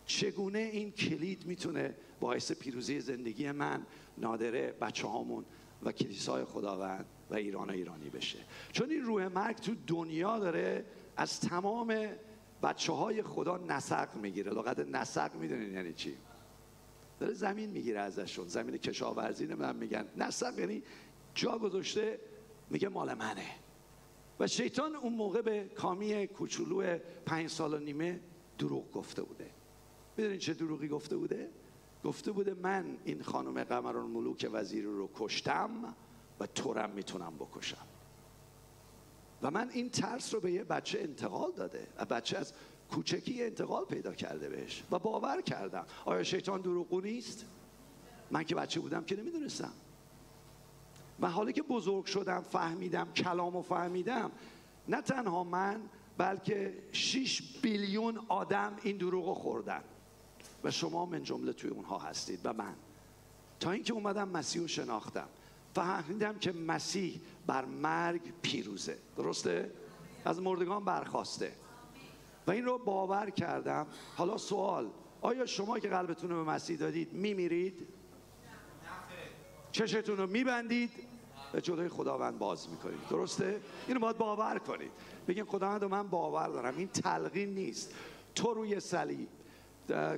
چگونه 0.06 0.58
این 0.58 0.92
کلید 0.92 1.46
می‌تونه 1.46 1.94
باعث 2.20 2.52
پیروزی 2.52 3.00
زندگی 3.00 3.50
من 3.50 3.86
نادره 4.18 4.72
بچه 4.72 5.06
هامون 5.06 5.44
و 5.82 5.92
کلیسای 5.92 6.44
خداوند 6.44 7.06
و 7.30 7.34
ایران 7.34 7.70
و 7.70 7.72
ایرانی 7.72 8.10
بشه. 8.10 8.38
چون 8.72 8.90
این 8.90 9.04
روح 9.04 9.28
مرگ 9.28 9.56
تو 9.56 9.74
دنیا 9.86 10.38
داره 10.38 10.84
از 11.16 11.40
تمام 11.40 11.96
بچه 12.62 12.92
های 12.92 13.22
خدا 13.22 13.56
نسق 13.56 14.16
می‌گیره. 14.16 14.52
لغت 14.52 14.78
نسق 14.78 15.34
می‌دونین 15.34 15.74
یعنی 15.74 15.92
چی؟ 15.92 16.14
داره 17.20 17.34
زمین 17.34 17.70
می‌گیره 17.70 18.00
ازشون. 18.00 18.48
زمین 18.48 18.76
کشاورزی 18.76 19.46
نمی‌دونم 19.46 19.76
میگن 19.76 20.06
نسق 20.16 20.58
یعنی 20.58 20.82
جا 21.34 21.58
گذاشته 21.58 22.20
میگه 22.70 22.88
مال 22.88 23.14
منه. 23.14 23.46
و 24.40 24.46
شیطان 24.46 24.96
اون 24.96 25.12
موقع 25.12 25.42
به 25.42 25.64
کامی 25.64 26.26
کوچولو 26.26 26.98
پنج 27.26 27.50
سال 27.50 27.74
و 27.74 27.78
نیمه 27.78 28.20
دروغ 28.58 28.92
گفته 28.92 29.22
بوده. 29.22 29.50
می‌دونین 30.16 30.38
چه 30.38 30.54
دروغی 30.54 30.88
گفته 30.88 31.16
بوده؟ 31.16 31.50
گفته 32.04 32.32
بوده 32.32 32.54
من 32.54 32.96
این 33.04 33.22
خانم 33.22 33.64
قمران 33.64 34.10
ملوک 34.10 34.48
وزیری 34.52 34.86
رو 34.86 35.10
کشتم 35.14 35.94
و 36.40 36.46
تورم 36.46 36.90
می‌تونم 36.90 37.32
بکشم. 37.38 37.86
و 39.42 39.50
من 39.50 39.70
این 39.70 39.90
ترس 39.90 40.34
رو 40.34 40.40
به 40.40 40.52
یه 40.52 40.64
بچه 40.64 41.00
انتقال 41.00 41.52
داده. 41.52 41.86
و 41.98 42.04
بچه 42.04 42.38
از 42.38 42.52
کوچکی 42.90 43.42
انتقال 43.42 43.84
پیدا 43.84 44.14
کرده 44.14 44.48
بهش. 44.48 44.84
و 44.90 44.98
باور 44.98 45.40
کردم. 45.40 45.86
آیا 46.04 46.22
شیطان 46.22 46.60
دروغو 46.60 47.00
نیست؟ 47.00 47.44
من 48.30 48.44
که 48.44 48.54
بچه 48.54 48.80
بودم 48.80 49.04
که 49.04 49.16
نمی‌دونستم. 49.16 49.72
و 51.20 51.30
حالا 51.30 51.52
که 51.52 51.62
بزرگ 51.62 52.04
شدم 52.04 52.40
فهمیدم 52.40 53.12
کلامو 53.12 53.62
فهمیدم 53.62 54.30
نه 54.88 55.00
تنها 55.00 55.44
من 55.44 55.80
بلکه 56.18 56.74
6 56.92 57.42
بیلیون 57.62 58.20
آدم 58.28 58.76
این 58.82 58.96
دروغو 58.96 59.34
خوردن. 59.34 59.84
و 60.64 60.70
شما 60.70 61.06
من 61.06 61.22
جمله 61.22 61.52
توی 61.52 61.70
اونها 61.70 61.98
هستید 61.98 62.40
و 62.44 62.52
من. 62.52 62.74
تا 63.60 63.70
اینکه 63.70 63.92
اومدم 63.92 64.28
مسیح 64.28 64.62
رو 64.62 64.68
شناختم. 64.68 65.28
فهمیدم 65.74 66.38
که 66.38 66.52
مسیح 66.52 67.20
بر 67.46 67.64
مرگ 67.64 68.22
پیروزه. 68.42 68.98
درسته؟ 69.16 69.70
از 70.24 70.42
مردگان 70.42 70.84
برخواسته. 70.84 71.52
و 72.46 72.50
این 72.50 72.64
رو 72.64 72.78
باور 72.78 73.30
کردم. 73.30 73.86
حالا 74.16 74.36
سوال 74.36 74.90
آیا 75.20 75.46
شما 75.46 75.78
که 75.78 75.88
قلبتون 75.88 76.30
رو 76.30 76.44
به 76.44 76.50
مسیح 76.50 76.76
دادید 76.76 77.12
میمیرید؟ 77.12 77.86
چشتون 79.74 80.16
رو 80.16 80.26
میبندید 80.26 80.90
به 81.52 81.60
جلوی 81.60 81.88
خداوند 81.88 82.38
باز 82.38 82.68
می‌کنید. 82.70 82.98
درسته؟ 83.10 83.60
اینو 83.88 84.00
باید 84.00 84.18
باور 84.18 84.58
کنید. 84.58 84.90
بگین 85.28 85.44
خداوند 85.44 85.84
من 85.84 86.08
باور 86.08 86.48
دارم. 86.48 86.76
این 86.76 86.88
تلقین 86.88 87.54
نیست. 87.54 87.94
تو 88.34 88.54
روی 88.54 88.80
صلیب 88.80 89.28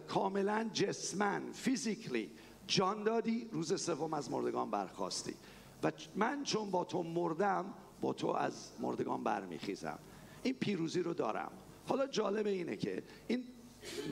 کاملا 0.09 0.71
جسمن 0.73 1.53
فیزیکلی 1.53 2.31
جان 2.67 3.03
دادی 3.03 3.49
روز 3.53 3.83
سوم 3.83 4.15
از 4.15 4.31
مردگان 4.31 4.71
برخواستی. 4.71 5.35
و 5.83 5.93
من 6.15 6.43
چون 6.43 6.71
با 6.71 6.85
تو 6.85 7.03
مردم 7.03 7.75
با 8.01 8.13
تو 8.13 8.29
از 8.29 8.73
مردگان 8.81 9.25
برمیخیزم. 9.25 9.99
این 10.43 10.55
پیروزی 10.55 11.03
رو 11.03 11.15
دارم. 11.15 11.53
حالا 11.89 12.07
جالب 12.07 12.47
اینه 12.47 12.77
که 12.77 13.03
این 13.29 13.45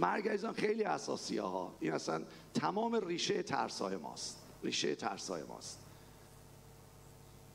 مرگ 0.00 0.28
ایزان 0.28 0.52
خیلی 0.52 0.84
اساسی 0.84 1.38
ها 1.38 1.76
این 1.80 1.92
اصلا 1.92 2.22
تمام 2.54 2.94
ریشه 2.94 3.42
ترسای 3.42 3.96
ماست. 3.96 4.43
ریشه 4.64 4.94
ترسای 4.94 5.42
ماست. 5.42 5.80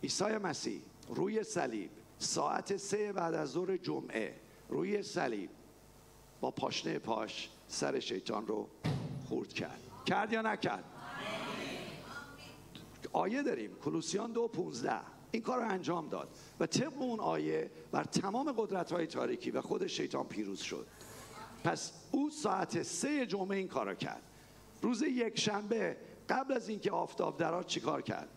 عیسی 0.04 0.38
مسیح 0.38 0.82
روی 1.10 1.44
صلیب 1.44 1.90
ساعت 2.20 2.78
سه 2.78 3.14
بعد 3.14 3.34
از 3.34 3.50
ظهر 3.50 3.78
جمعه 3.78 4.36
روی 4.70 5.04
صلیب 5.04 5.50
با 6.42 6.52
پاشنه 6.52 7.00
پاش 7.00 7.50
سر 7.68 8.00
شیطان 8.00 8.48
رو 8.48 8.68
خورد 9.28 9.54
کرد. 9.54 9.80
کرد 10.06 10.34
یا 10.34 10.42
نکرد؟ 10.42 10.84
آیه 13.12 13.44
داریم 13.44 13.76
کلوسیان 13.76 14.32
دو 14.32 14.48
پونزده. 14.48 15.00
این 15.32 15.42
کار 15.42 15.60
رو 15.60 15.70
انجام 15.70 16.10
داد 16.10 16.30
و 16.60 16.66
طبق 16.68 17.02
اون 17.02 17.20
آیه 17.20 17.72
بر 17.92 18.04
تمام 18.04 18.52
قدرت 18.52 18.92
های 18.92 19.08
تاریکی 19.08 19.52
و 19.52 19.62
خود 19.62 19.88
شیطان 19.88 20.28
پیروز 20.28 20.60
شد. 20.60 20.88
پس 21.64 21.92
او 22.12 22.30
ساعت 22.30 22.84
سه 22.84 23.26
جمعه 23.26 23.58
این 23.58 23.68
کار 23.68 23.96
کرد. 23.96 24.24
روز 24.82 25.02
یک 25.02 25.40
شنبه 25.40 25.98
قبل 26.30 26.54
از 26.54 26.70
اینکه 26.70 26.92
آفتاب 26.92 27.38
درات 27.38 27.68
چیکار 27.68 28.02
کرد؟ 28.02 28.30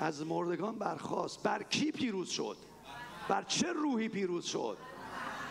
از 0.00 0.26
مردگان 0.26 0.78
برخواست 0.78 1.42
بر 1.42 1.62
کی 1.62 1.92
پیروز 1.92 2.28
شد؟ 2.28 2.56
بر 3.28 3.42
چه 3.42 3.72
روحی 3.72 4.08
پیروز 4.08 4.44
شد؟ 4.44 4.78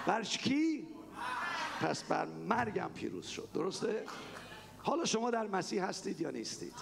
بر 0.05 0.23
کی؟ 0.23 0.87
پس 1.81 2.03
بر 2.03 2.25
مرگم 2.25 2.91
پیروز 2.95 3.27
شد. 3.27 3.49
درسته؟ 3.53 4.05
حالا 4.83 5.05
شما 5.05 5.31
در 5.31 5.47
مسیح 5.47 5.83
هستید 5.83 6.21
یا 6.21 6.31
نیستید؟ 6.31 6.73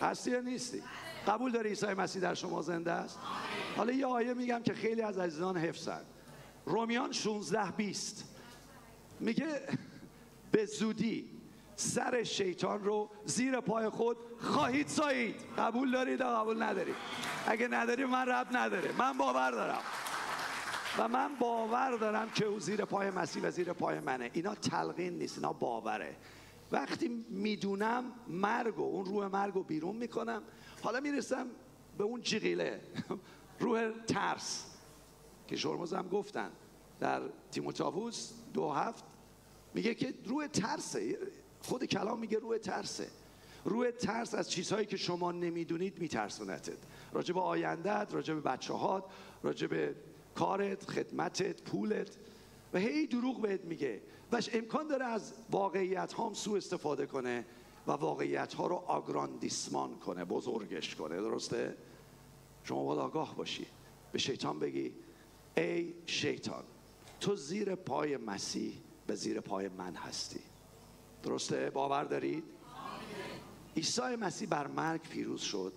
هستی 0.00 0.30
یا 0.30 0.40
نیستی؟ 0.40 0.82
قبول 1.26 1.52
داری 1.52 1.68
عیسی 1.68 1.86
مسیح 1.86 2.22
در 2.22 2.34
شما 2.34 2.62
زنده 2.62 2.92
است؟ 2.92 3.18
حالا 3.76 3.92
یه 3.92 4.06
آیه 4.06 4.34
میگم 4.34 4.62
که 4.62 4.74
خیلی 4.74 5.02
از 5.02 5.18
عزیزان 5.18 5.56
حفظن. 5.56 6.02
رومیان 6.66 7.12
16 7.12 7.70
20 7.70 8.24
میگه 9.20 9.60
به 10.52 10.66
زودی 10.66 11.31
سر 11.76 12.22
شیطان 12.22 12.84
رو 12.84 13.10
زیر 13.24 13.60
پای 13.60 13.88
خود 13.88 14.16
خواهید 14.38 14.88
سایید. 14.88 15.34
قبول 15.58 15.92
دارید 15.92 16.20
یا 16.20 16.40
قبول 16.40 16.62
ندارید؟ 16.62 16.94
اگه 17.46 17.68
نداری 17.68 18.04
من 18.04 18.28
رب 18.28 18.46
نداره. 18.52 18.92
من 18.98 19.18
باور 19.18 19.50
دارم. 19.50 19.82
و 20.98 21.08
من 21.08 21.34
باور 21.38 21.96
دارم 21.96 22.30
که 22.30 22.44
او 22.44 22.60
زیر 22.60 22.84
پای 22.84 23.10
مسیح 23.10 23.42
و 23.42 23.50
زیر 23.50 23.72
پای 23.72 24.00
منه. 24.00 24.30
اینا 24.32 24.54
تلقین 24.54 25.18
نیست 25.18 25.38
اینا 25.38 25.52
باوره. 25.52 26.16
وقتی 26.72 27.24
می‌دونم 27.30 28.04
مرگ 28.28 28.78
و 28.78 28.82
اون 28.82 29.04
روح 29.04 29.26
مرگ 29.26 29.54
رو 29.54 29.62
بیرون 29.62 29.96
می‌کنم 29.96 30.42
حالا 30.82 31.00
می‌رسم 31.00 31.46
به 31.98 32.04
اون 32.04 32.20
جیغیله 32.20 32.80
روح 33.60 33.90
ترس. 34.06 34.66
که 35.48 35.56
شرمز 35.56 35.94
هم 35.94 36.08
گفتن 36.08 36.50
در 37.00 37.22
تیموتائوس 37.50 38.32
دو 38.54 38.70
هفت 38.70 39.04
میگه 39.74 39.94
که 39.94 40.14
روح 40.24 40.46
ترسه. 40.46 41.18
خود 41.62 41.84
کلام 41.84 42.18
میگه 42.18 42.38
روح 42.38 42.58
ترسه. 42.58 43.08
روح 43.64 43.90
ترس 43.90 44.34
از 44.34 44.50
چیزهایی 44.50 44.86
که 44.86 44.96
شما 44.96 45.32
نمی‌دونید 45.32 45.98
میترسونتت. 45.98 46.78
آیندت 47.40 48.08
راجع 48.14 48.34
به 48.34 48.40
بچه 48.40 48.74
هات 48.74 49.04
به 49.68 49.94
کارت 50.34 50.90
خدمتت 50.90 51.62
پولت. 51.62 52.16
و 52.72 52.78
هی 52.78 53.06
دروغ 53.06 53.40
بهت 53.40 53.64
میگه. 53.64 54.02
وش 54.32 54.50
امکان 54.52 54.88
داره 54.88 55.04
از 55.04 55.34
واقعیت 55.50 56.14
هم 56.14 56.32
سو 56.32 56.54
استفاده 56.54 57.06
کنه 57.06 57.46
و 57.86 57.92
واقعیت 57.92 58.54
ها 58.54 58.66
رو 58.66 58.74
آگراندیسمان 58.74 59.98
کنه 59.98 60.24
بزرگش 60.24 60.94
کنه. 60.94 61.16
درسته؟ 61.16 61.76
شما 62.64 62.84
باید 62.84 62.98
آگاه 62.98 63.36
باشی. 63.36 63.66
به 64.12 64.18
شیطان 64.18 64.58
بگی 64.58 64.92
ای 65.56 65.94
شیطان 66.06 66.64
تو 67.20 67.36
زیر 67.36 67.74
پای 67.74 68.16
مسیح 68.16 68.72
به 69.06 69.14
زیر 69.14 69.40
پای 69.40 69.68
من 69.68 69.94
هستی. 69.94 70.40
درسته؟ 71.22 71.70
باور 71.70 72.04
دارید؟ 72.04 72.44
عیسی 73.76 74.16
مسیح 74.20 74.48
بر 74.48 74.66
مرگ 74.66 75.00
پیروز 75.00 75.40
شد 75.40 75.72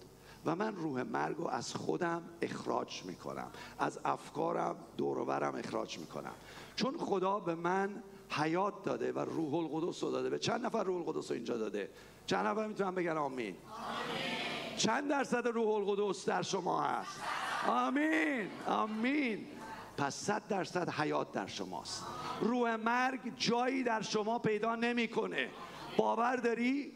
و 0.46 0.56
من 0.56 0.76
روح 0.76 1.04
مرگ 1.04 1.38
رو 1.38 1.48
از 1.48 1.74
خودم 1.74 2.22
اخراج 2.42 3.04
می‌کنم. 3.06 3.52
از 3.80 4.00
افکارم 4.06 4.76
دورورم 4.98 5.56
اخراج 5.56 6.00
می‌کنم. 6.00 6.34
چون 6.76 6.98
خدا 6.98 7.40
به 7.40 7.56
من 7.56 8.04
حیات 8.30 8.84
داده 8.84 9.12
و 9.12 9.20
روح 9.20 9.54
القدس 9.54 10.04
رو 10.04 10.12
داده. 10.12 10.30
به 10.30 10.40
چند 10.40 10.66
نفر 10.66 10.84
روح 10.84 11.08
القدس 11.08 11.32
رو 11.32 11.36
اینجا 11.36 11.58
داده؟ 11.58 11.90
چند 12.26 12.48
نفر 12.48 12.68
می‌تونم 12.68 12.96
بگن 12.96 13.18
آمین؟ 13.18 13.56
چند 14.78 15.10
درصد 15.10 15.48
روح 15.48 15.68
القدس 15.68 16.26
در 16.26 16.42
شما 16.42 16.82
هست؟ 16.82 17.22
آمین. 17.68 18.48
آمین. 18.68 19.48
پس 19.98 20.16
صد 20.16 20.48
درصد 20.48 20.90
حیات 20.90 21.32
در 21.32 21.48
شماست. 21.48 22.04
روح 22.42 22.76
مرگ 22.76 23.20
جایی 23.38 23.84
در 23.84 24.02
شما 24.02 24.40
پیدا 24.40 24.76
نمی‌کنه. 24.76 25.50
باور 25.98 26.36
داری؟ 26.36 26.94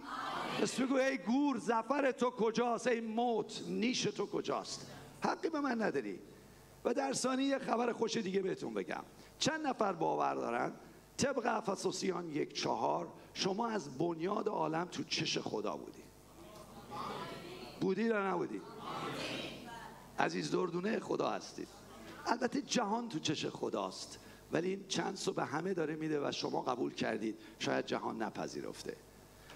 پس 0.62 0.80
بگو 0.80 0.96
ای 0.96 1.18
گور 1.18 1.58
زفر 1.58 2.12
تو 2.12 2.30
کجاست؟ 2.30 2.88
ای 2.88 3.02
موت 3.02 3.62
نیش 3.68 4.02
تو 4.02 4.26
کجاست؟ 4.26 4.88
حقی 5.24 5.50
به 5.50 5.60
من 5.60 5.82
نداری. 5.82 6.20
و 6.86 6.94
در 6.94 7.14
ثانی 7.14 7.44
یه 7.44 7.60
خبر 7.60 7.92
خوش 7.92 8.18
دیگه 8.18 8.42
بهتون 8.42 8.74
بگم. 8.74 9.04
چند 9.40 9.68
نفر 9.68 9.94
باور 9.94 10.36
دارن؟ 10.36 10.74
طبق 11.18 11.46
افسوسیان 11.46 12.30
یک 12.30 12.54
چهار 12.54 13.08
شما 13.34 13.68
از 13.68 13.98
بنیاد 13.98 14.48
عالم 14.48 14.86
تو 14.86 15.04
چش 15.04 15.38
خدا 15.38 15.78
بودی. 15.78 16.04
بودی 17.82 18.04
یا 18.04 18.32
نبودی؟ 18.32 18.62
عزیز 20.20 20.52
دردونه 20.52 21.00
خدا 21.00 21.30
هستید 21.30 21.79
البته 22.26 22.62
جهان 22.62 23.10
تو 23.10 23.20
چش 23.20 23.46
خداست. 23.46 24.20
ولی 24.52 24.70
این 24.70 24.88
چند 24.88 25.36
به 25.36 25.46
همه 25.46 25.74
داره 25.74 25.96
میده 25.96 26.28
و 26.28 26.32
شما 26.32 26.62
قبول 26.62 26.94
کردید. 26.94 27.40
شاید 27.60 27.86
جهان 27.86 28.22
نپذیرفته. 28.22 28.96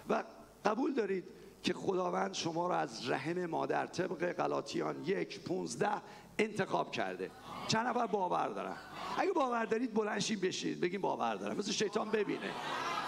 و 0.10 0.24
قبول 0.66 0.94
دارید 0.94 1.24
که 1.64 1.74
خداوند 1.74 2.34
شما 2.34 2.68
رو 2.68 2.74
از 2.74 3.10
رحم 3.10 3.46
مادر 3.46 3.86
طبق 3.86 4.34
غلاطیان 4.34 5.04
یک 5.06 5.40
پونزده 5.40 6.02
انتخاب 6.38 6.92
کرده. 6.92 7.32
چند 7.68 7.88
نفر 7.88 8.08
باور 8.08 8.48
دارن؟ 8.48 8.78
اگه 9.18 9.32
باور 9.32 9.66
دارید 9.66 9.94
بلنشین 9.94 10.40
بشید 10.40 10.80
بگیم 10.80 11.02
باور 11.02 11.36
دارم. 11.36 11.58
مثل 11.58 11.72
شیطان 11.72 12.10
ببینه. 12.12 12.52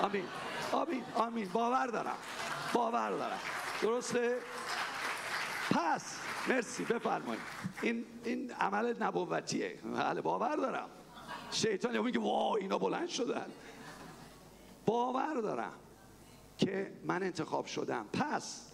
آمین. 0.02 0.26
آمین. 0.72 1.04
آمین. 1.16 1.50
باور 1.54 1.88
دارم. 1.88 2.18
باور 2.74 3.12
دارم. 3.12 3.40
درسته؟ 3.82 4.38
پس 5.72 6.20
مرسی 6.50 6.84
بفرمایید. 6.84 7.42
این 7.82 8.06
این 8.24 8.52
عمل 8.52 9.04
نبوتیه. 9.04 9.80
بله 9.84 10.22
باور 10.22 10.56
دارم. 10.56 10.90
شیطان 11.52 11.98
میگه 12.00 12.20
وا 12.20 12.56
اینا 12.56 12.78
بلند 12.78 13.08
شدن. 13.08 13.46
باور 14.86 15.42
دارم 15.42 15.74
که 16.58 16.92
من 17.06 17.24
انتخاب 17.24 17.66
شدم. 17.66 18.06
پس 18.14 18.72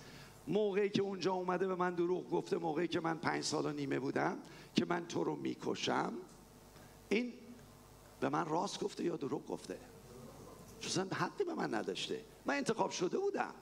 موقعی 0.47 0.89
که 0.89 1.01
اونجا 1.01 1.33
اومده 1.33 1.67
به 1.67 1.75
من 1.75 1.95
دروغ 1.95 2.29
گفته 2.29 2.57
موقعی 2.57 2.87
که 2.87 2.99
من 2.99 3.17
پنج 3.17 3.43
سال 3.43 3.65
و 3.65 3.71
نیمه 3.71 3.99
بودم 3.99 4.37
که 4.75 4.85
من 4.85 5.07
تو 5.07 5.23
رو 5.23 5.35
می‌کشم 5.35 6.13
این 7.09 7.33
به 8.19 8.29
من 8.29 8.45
راست 8.45 8.83
گفته 8.83 9.03
یا 9.03 9.15
دروغ 9.15 9.47
گفته؟ 9.47 9.77
چون 10.79 11.07
حقی 11.13 11.43
به 11.43 11.53
من 11.53 11.73
نداشته. 11.73 12.25
من 12.45 12.53
انتخاب 12.53 12.91
شده 12.91 13.17
بودم. 13.17 13.53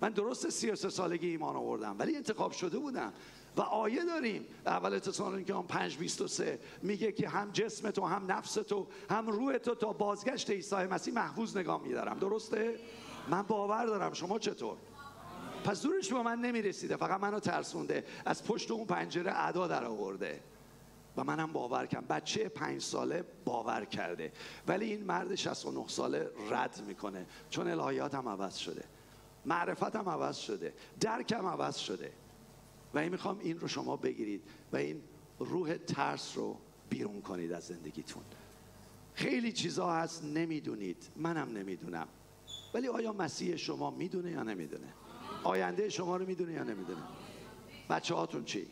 من 0.00 0.10
درست 0.10 0.50
33 0.50 0.90
سالگی 0.90 1.28
ایمان 1.28 1.56
آوردم 1.56 1.96
ولی 1.98 2.16
انتخاب 2.16 2.52
شده 2.52 2.78
بودم. 2.78 3.12
و 3.56 3.60
آیه 3.60 4.04
داریم. 4.04 4.46
اول 4.66 5.00
هم 5.48 5.62
5 5.62 5.96
23 5.98 6.58
میگه 6.82 7.12
که 7.12 7.28
هم 7.28 7.50
جسم 7.50 7.90
تو 7.90 8.06
هم 8.06 8.32
نفس 8.32 8.54
تو 8.54 8.86
هم 9.10 9.26
روح 9.26 9.58
تو 9.58 9.74
تا 9.74 9.92
بازگشت 9.92 10.50
عیسی 10.50 10.76
مسیح 10.76 11.14
محفوظ 11.14 11.56
نگاه 11.56 11.82
میدارم. 11.82 12.18
درسته؟ 12.18 12.78
من 13.28 13.42
باور 13.42 13.86
دارم. 13.86 14.12
شما 14.12 14.38
چطور؟ 14.38 14.76
پس 15.64 15.82
دورش 15.82 16.12
به 16.12 16.22
من 16.22 16.38
نمی‌رسیده. 16.38 16.96
فقط 16.96 17.20
منو 17.20 17.40
ترسونده. 17.40 18.04
از 18.24 18.44
پشت 18.44 18.70
اون 18.70 18.86
پنجره 18.86 19.32
ادا 19.46 19.66
در 19.66 19.84
آورده. 19.84 20.40
و 21.16 21.24
منم 21.24 21.52
باور 21.52 21.86
کردم. 21.86 22.06
بچه 22.06 22.48
پنج 22.48 22.82
ساله 22.82 23.24
باور 23.44 23.84
کرده. 23.84 24.32
ولی 24.68 24.84
این 24.84 25.04
مرد 25.04 25.34
69 25.34 25.84
ساله 25.88 26.30
رد 26.50 26.82
می‌کنه. 26.86 27.26
چون 27.50 27.68
الهیاتم 27.68 28.28
عوض 28.28 28.56
شده. 28.56 28.84
معرفتم 29.44 30.08
عوض 30.08 30.36
شده. 30.36 30.74
درکم 31.00 31.46
عوض 31.46 31.76
شده. 31.76 32.12
و 32.94 32.98
این 32.98 33.08
می‌خوام 33.08 33.38
این 33.38 33.60
رو 33.60 33.68
شما 33.68 33.96
بگیرید 33.96 34.42
و 34.72 34.76
این 34.76 35.02
روح 35.38 35.76
ترس 35.76 36.36
رو 36.36 36.58
بیرون 36.90 37.20
کنید 37.20 37.52
از 37.52 37.64
زندگیتون. 37.64 38.22
خیلی 39.14 39.52
چیزا 39.52 39.92
هست 39.92 40.24
نمی‌دونید. 40.24 41.10
منم 41.16 41.56
نمی‌دونم. 41.56 42.08
ولی 42.74 42.88
آیا 42.88 43.12
مسیح 43.12 43.56
شما 43.56 43.90
می‌دونه 43.90 44.30
یا 44.30 44.42
نمی‌دونه؟ 44.42 44.94
آینده 45.44 45.88
شما 45.88 46.16
رو 46.16 46.26
می‌دونه 46.26 46.52
یا 46.52 46.62
نمی‌دونه؟ 46.62 47.02
بچه 47.90 48.14
هاتون 48.14 48.44
چی؟ 48.44 48.66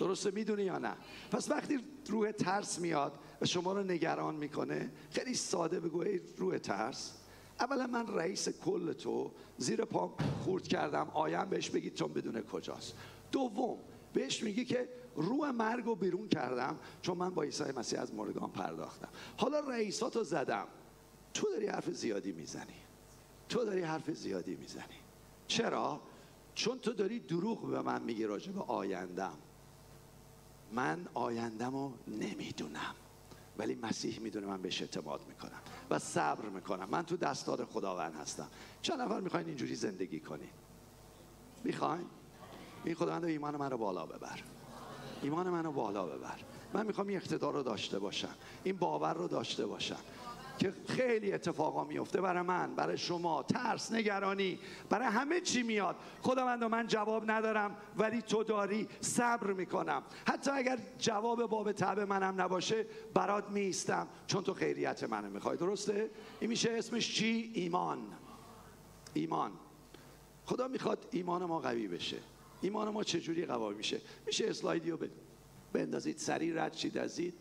درسته 0.00 0.30
می‌دونه 0.30 0.64
یا 0.64 0.78
نه؟ 0.78 0.96
پس 1.30 1.50
وقتی 1.50 1.78
روح 2.08 2.30
ترس 2.30 2.78
میاد 2.78 3.12
و 3.40 3.46
شما 3.46 3.72
رو 3.72 3.82
نگران 3.82 4.34
می‌کنه 4.34 4.92
خیلی 5.10 5.34
ساده 5.34 5.80
بگو 5.80 6.04
روح 6.36 6.58
ترس. 6.58 7.16
اولا 7.60 7.86
من 7.86 8.06
رئیس 8.06 8.48
کل 8.48 8.92
تو 8.92 9.30
زیر 9.58 9.84
پا 9.84 10.14
خورد 10.44 10.68
کردم. 10.68 11.10
آیم 11.14 11.48
بهش 11.48 11.70
بگید 11.70 11.94
چون 11.94 12.12
بدونه 12.12 12.42
کجاست. 12.42 12.94
دوم 13.32 13.78
بهش 14.12 14.42
میگی 14.42 14.64
که 14.64 14.88
روح 15.16 15.50
مرگ 15.50 15.84
رو 15.84 15.94
بیرون 15.94 16.28
کردم 16.28 16.78
چون 17.02 17.18
من 17.18 17.30
با 17.30 17.42
عیسی 17.42 17.64
مسیح 17.76 18.00
از 18.00 18.14
مردگان 18.14 18.50
پرداختم. 18.50 19.08
حالا 19.36 19.60
رئیساتو 19.60 20.24
زدم. 20.24 20.66
تو 21.34 21.46
داری 21.52 21.66
حرف 21.66 21.90
زیادی 21.90 22.32
می‌زنی. 22.32 22.74
تو 23.48 23.64
داری 23.64 23.82
حرف 23.82 24.10
زیادی 24.10 24.54
می‌زنی. 24.56 25.00
چرا؟ 25.46 26.00
چون 26.54 26.78
تو 26.78 26.92
داری 26.92 27.20
دروغ 27.20 27.70
به 27.70 27.82
من 27.82 28.02
میگی 28.02 28.24
راجع 28.24 28.52
به 28.52 28.60
آیندم. 28.60 29.38
من 30.72 31.06
آیندم 31.14 31.72
رو 31.72 31.92
نمی‌دونم. 32.08 32.94
ولی 33.58 33.74
مسیح 33.74 34.20
می‌دونه 34.20 34.46
من 34.46 34.62
بهش 34.62 34.82
اعتماد 34.82 35.20
می‌کنم. 35.28 35.60
و 35.90 35.98
صبر 35.98 36.48
می‌کنم. 36.48 36.88
من 36.90 37.02
تو 37.02 37.16
دستار 37.16 37.64
خداوند 37.64 38.14
هستم. 38.14 38.48
چند 38.82 39.00
نفر 39.00 39.20
می‌خواین 39.20 39.46
اینجوری 39.46 39.74
زندگی 39.74 40.20
کنین؟ 40.20 40.50
می‌خواین؟ 41.64 42.06
این 42.84 42.94
خداوند 42.94 43.24
ایمان 43.24 43.56
من 43.56 43.70
رو 43.70 43.78
بالا 43.78 44.06
ببر. 44.06 44.42
ایمان 45.22 45.50
من 45.50 45.64
رو 45.64 45.72
بالا 45.72 46.06
ببر. 46.06 46.40
من 46.72 46.86
می‌خوام 46.86 47.06
این 47.06 47.16
اقتدار 47.16 47.52
رو 47.52 47.62
داشته 47.62 47.98
باشم. 47.98 48.34
این 48.64 48.76
باور 48.76 49.14
رو 49.14 49.28
داشته 49.28 49.66
باشم. 49.66 50.00
که 50.58 50.72
خیلی 50.88 51.32
اتفاقا 51.32 51.84
میفته 51.84 52.20
برای 52.20 52.42
من 52.42 52.74
برای 52.74 52.98
شما 52.98 53.42
ترس 53.42 53.92
نگرانی 53.92 54.58
برای 54.90 55.08
همه 55.08 55.40
چی 55.40 55.62
میاد. 55.62 55.96
خداوند 56.22 56.64
من 56.64 56.86
جواب 56.86 57.30
ندارم 57.30 57.76
ولی 57.96 58.22
تو 58.22 58.44
داری 58.44 58.88
صبر 59.00 59.52
می‌کنم. 59.52 60.02
حتی 60.26 60.50
اگر 60.50 60.78
جواب 60.98 61.46
باب 61.46 61.72
تب 61.72 62.00
منم 62.00 62.40
نباشه 62.40 62.86
برات 63.14 63.50
میستم 63.50 64.08
چون 64.26 64.42
تو 64.42 64.54
خیریت 64.54 65.04
منو 65.04 65.30
می‌خوای. 65.30 65.56
درسته؟ 65.56 66.10
این 66.40 66.50
میشه 66.50 66.70
اسمش 66.70 67.14
چی؟ 67.14 67.50
ایمان. 67.54 67.98
ایمان. 69.14 69.52
خدا 70.44 70.68
می‌خواد 70.68 71.06
ایمان 71.10 71.44
ما 71.44 71.58
قوی 71.58 71.88
بشه. 71.88 72.18
ایمان 72.60 72.88
ما 72.88 73.04
چجوری 73.04 73.46
قوی 73.46 73.74
میشه؟ 73.74 74.00
میشه 74.26 74.46
اسلایدی 74.48 74.90
رو 74.90 74.98
بندازید 75.72 76.18
سریع 76.18 76.64
رد 76.64 76.72
شید 76.74 76.98
ازید 76.98 77.34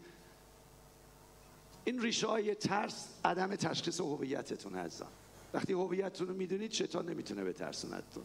این 1.86 2.02
ریشه 2.02 2.28
های 2.28 2.56
ترس 2.56 3.08
عدم 3.26 3.56
تشخیص 3.56 4.00
هویتتون 4.00 4.76
هستن 4.76 5.08
وقتی 5.54 5.74
هویتتون 5.74 6.28
رو 6.28 6.34
می‌دونید 6.34 6.72
شیطان 6.72 7.10
نمی‌تونه 7.10 7.44
بترسوندتون 7.44 8.24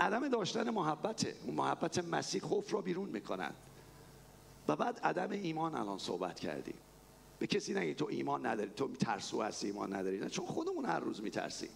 عدم 0.00 0.28
داشتن 0.28 0.70
محبته 0.70 1.34
اون 1.46 1.54
محبت 1.54 2.04
مسیح 2.04 2.42
خوف 2.42 2.70
رو 2.70 2.82
بیرون 2.82 3.08
می‌کنن. 3.08 3.52
و 4.68 4.76
بعد 4.76 4.98
عدم 4.98 5.30
ایمان 5.30 5.74
الان 5.74 5.98
صحبت 5.98 6.40
کردیم. 6.40 6.74
به 7.38 7.46
کسی 7.46 7.74
نگید 7.74 7.96
تو 7.96 8.06
ایمان 8.10 8.46
نداری 8.46 8.70
تو 8.70 8.88
ترسو 8.88 9.42
هستی 9.42 9.66
ایمان 9.66 9.94
نداری. 9.94 10.18
نه 10.18 10.28
چون 10.28 10.46
خودمون 10.46 10.84
هر 10.84 11.00
روز 11.00 11.22
میترسیم. 11.22 11.70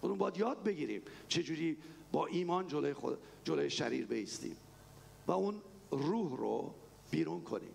خودمون 0.00 0.18
باید 0.18 0.36
یاد 0.36 0.62
بگیریم 0.62 1.02
چجوری 1.28 1.78
با 2.12 2.26
ایمان 2.26 2.66
جلوی, 2.66 2.92
خود، 2.92 3.18
جلوی 3.44 3.70
شریر 3.70 4.06
بیستیم. 4.06 4.56
و 5.26 5.32
اون 5.32 5.62
روح 5.90 6.36
رو 6.38 6.74
بیرون 7.10 7.40
کنیم. 7.40 7.74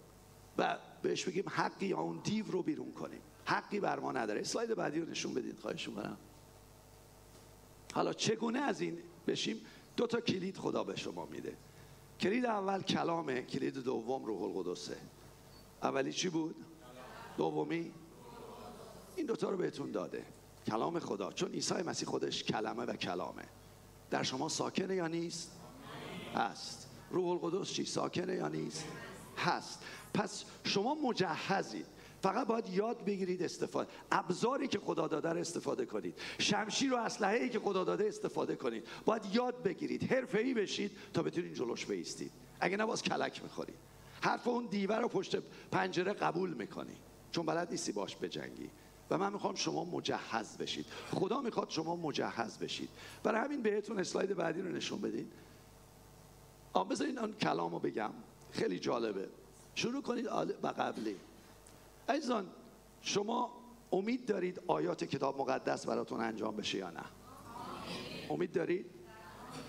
و 0.57 0.77
بهش 1.01 1.25
بگیم 1.25 1.43
حقی 1.47 1.85
یا 1.85 1.99
اون 1.99 2.19
دیو 2.23 2.51
رو 2.51 2.63
بیرون 2.63 2.91
کنیم. 2.91 3.21
حقی 3.45 3.79
بر 3.79 3.99
ما 3.99 4.11
نداره. 4.11 4.39
اسلاید 4.39 4.75
بعدی 4.75 4.99
رو 4.99 5.09
نشون 5.09 5.33
بدید. 5.33 5.59
خواهش 5.59 5.87
می‌کنم. 5.87 6.17
حالا 7.93 8.13
چگونه 8.13 8.59
از 8.59 8.81
این 8.81 8.97
بشیم؟ 9.27 9.61
دو 9.97 10.07
تا 10.07 10.21
کلید 10.21 10.57
خدا 10.57 10.83
به 10.83 10.95
شما 10.95 11.25
میده. 11.25 11.57
کلید 12.19 12.45
اول 12.45 12.81
کلامه. 12.81 13.41
کلید 13.41 13.73
دوم 13.73 14.25
روح 14.25 14.41
القدسه. 14.41 14.97
اولی 15.83 16.13
چی 16.13 16.29
بود؟ 16.29 16.55
دومی؟ 17.37 17.91
این 19.15 19.25
دوتا 19.25 19.49
رو 19.49 19.57
بهتون 19.57 19.91
داده. 19.91 20.25
کلام 20.67 20.99
خدا. 20.99 21.31
چون 21.31 21.51
عیسی 21.51 21.73
مسیح 21.73 22.09
خودش 22.09 22.43
کلمه 22.43 22.85
و 22.85 22.95
کلامه. 22.95 23.43
در 24.09 24.23
شما 24.23 24.49
ساکنه 24.49 24.95
یا 24.95 25.07
نیست؟ 25.07 25.51
هست. 26.35 26.89
روح 27.11 27.43
القدس 27.43 27.71
چی؟ 27.73 27.85
ساکنه 27.85 28.35
یا 28.35 28.47
نیست؟ 28.47 28.85
هست. 29.37 29.83
پس 30.13 30.43
شما 30.63 30.95
مجهزید. 30.95 31.85
فقط 32.21 32.47
باید 32.47 32.69
یاد 32.69 33.05
بگیرید 33.05 33.43
استفاده. 33.43 33.89
ابزاری 34.11 34.67
که 34.67 34.79
خدا 34.79 35.07
داده 35.07 35.29
رو 35.29 35.39
استفاده 35.39 35.85
کنید. 35.85 36.19
شمشیر 36.39 36.93
و 36.93 36.97
اسلحه‌ای 36.97 37.49
که 37.49 37.59
خدا 37.59 37.83
داده 37.83 38.07
استفاده 38.07 38.55
کنید. 38.55 38.87
باید 39.05 39.35
یاد 39.35 39.63
بگیرید. 39.63 40.11
حرفه‌ای 40.11 40.53
بشید 40.53 40.91
تا 41.13 41.23
بتونید 41.23 41.53
جلوش 41.53 41.85
بیستید. 41.85 42.31
اگه 42.59 42.77
نه 42.77 42.85
باز 42.85 43.03
کلک 43.03 43.43
می‌خورید. 43.43 43.75
حرف 44.21 44.47
اون 44.47 44.65
دیوار 44.65 45.01
رو 45.01 45.07
پشت 45.07 45.37
پنجره 45.71 46.13
قبول 46.13 46.53
می‌کنی. 46.53 46.95
چون 47.31 47.45
بلد 47.45 47.71
نیستی 47.71 47.91
باش 47.91 48.15
بجنگی. 48.15 48.69
و 49.09 49.17
من 49.17 49.33
می‌خوام 49.33 49.55
شما 49.55 49.85
مجهز 49.85 50.57
بشید. 50.57 50.85
خدا 51.11 51.41
می‌خواد 51.41 51.69
شما 51.69 51.95
مجهز 51.95 52.57
بشید. 52.57 52.89
برای 53.23 53.41
همین 53.41 53.61
بهتون 53.61 53.99
اسلاید 53.99 54.35
بعدی 54.35 54.61
رو 54.61 54.69
نشون 54.69 55.01
بدین. 55.01 55.27
آم 56.73 56.87
بذارین 56.87 57.19
آن 57.19 57.33
کلام 57.33 57.71
رو 57.71 57.79
بگم. 57.79 58.11
خیلی 58.51 58.79
جالبه. 58.79 59.29
شروع 59.75 60.01
کنید 60.01 60.25
و 60.63 60.67
قبلی. 60.67 61.15
عزیزان 62.09 62.47
شما 63.01 63.51
امید 63.91 64.25
دارید 64.25 64.61
آیات 64.67 65.03
کتاب 65.03 65.41
مقدس 65.41 65.85
براتون 65.85 66.21
انجام 66.21 66.55
بشه 66.55 66.77
یا 66.77 66.89
نه؟ 66.89 67.03
امید 68.29 68.51
دارید؟ 68.51 68.85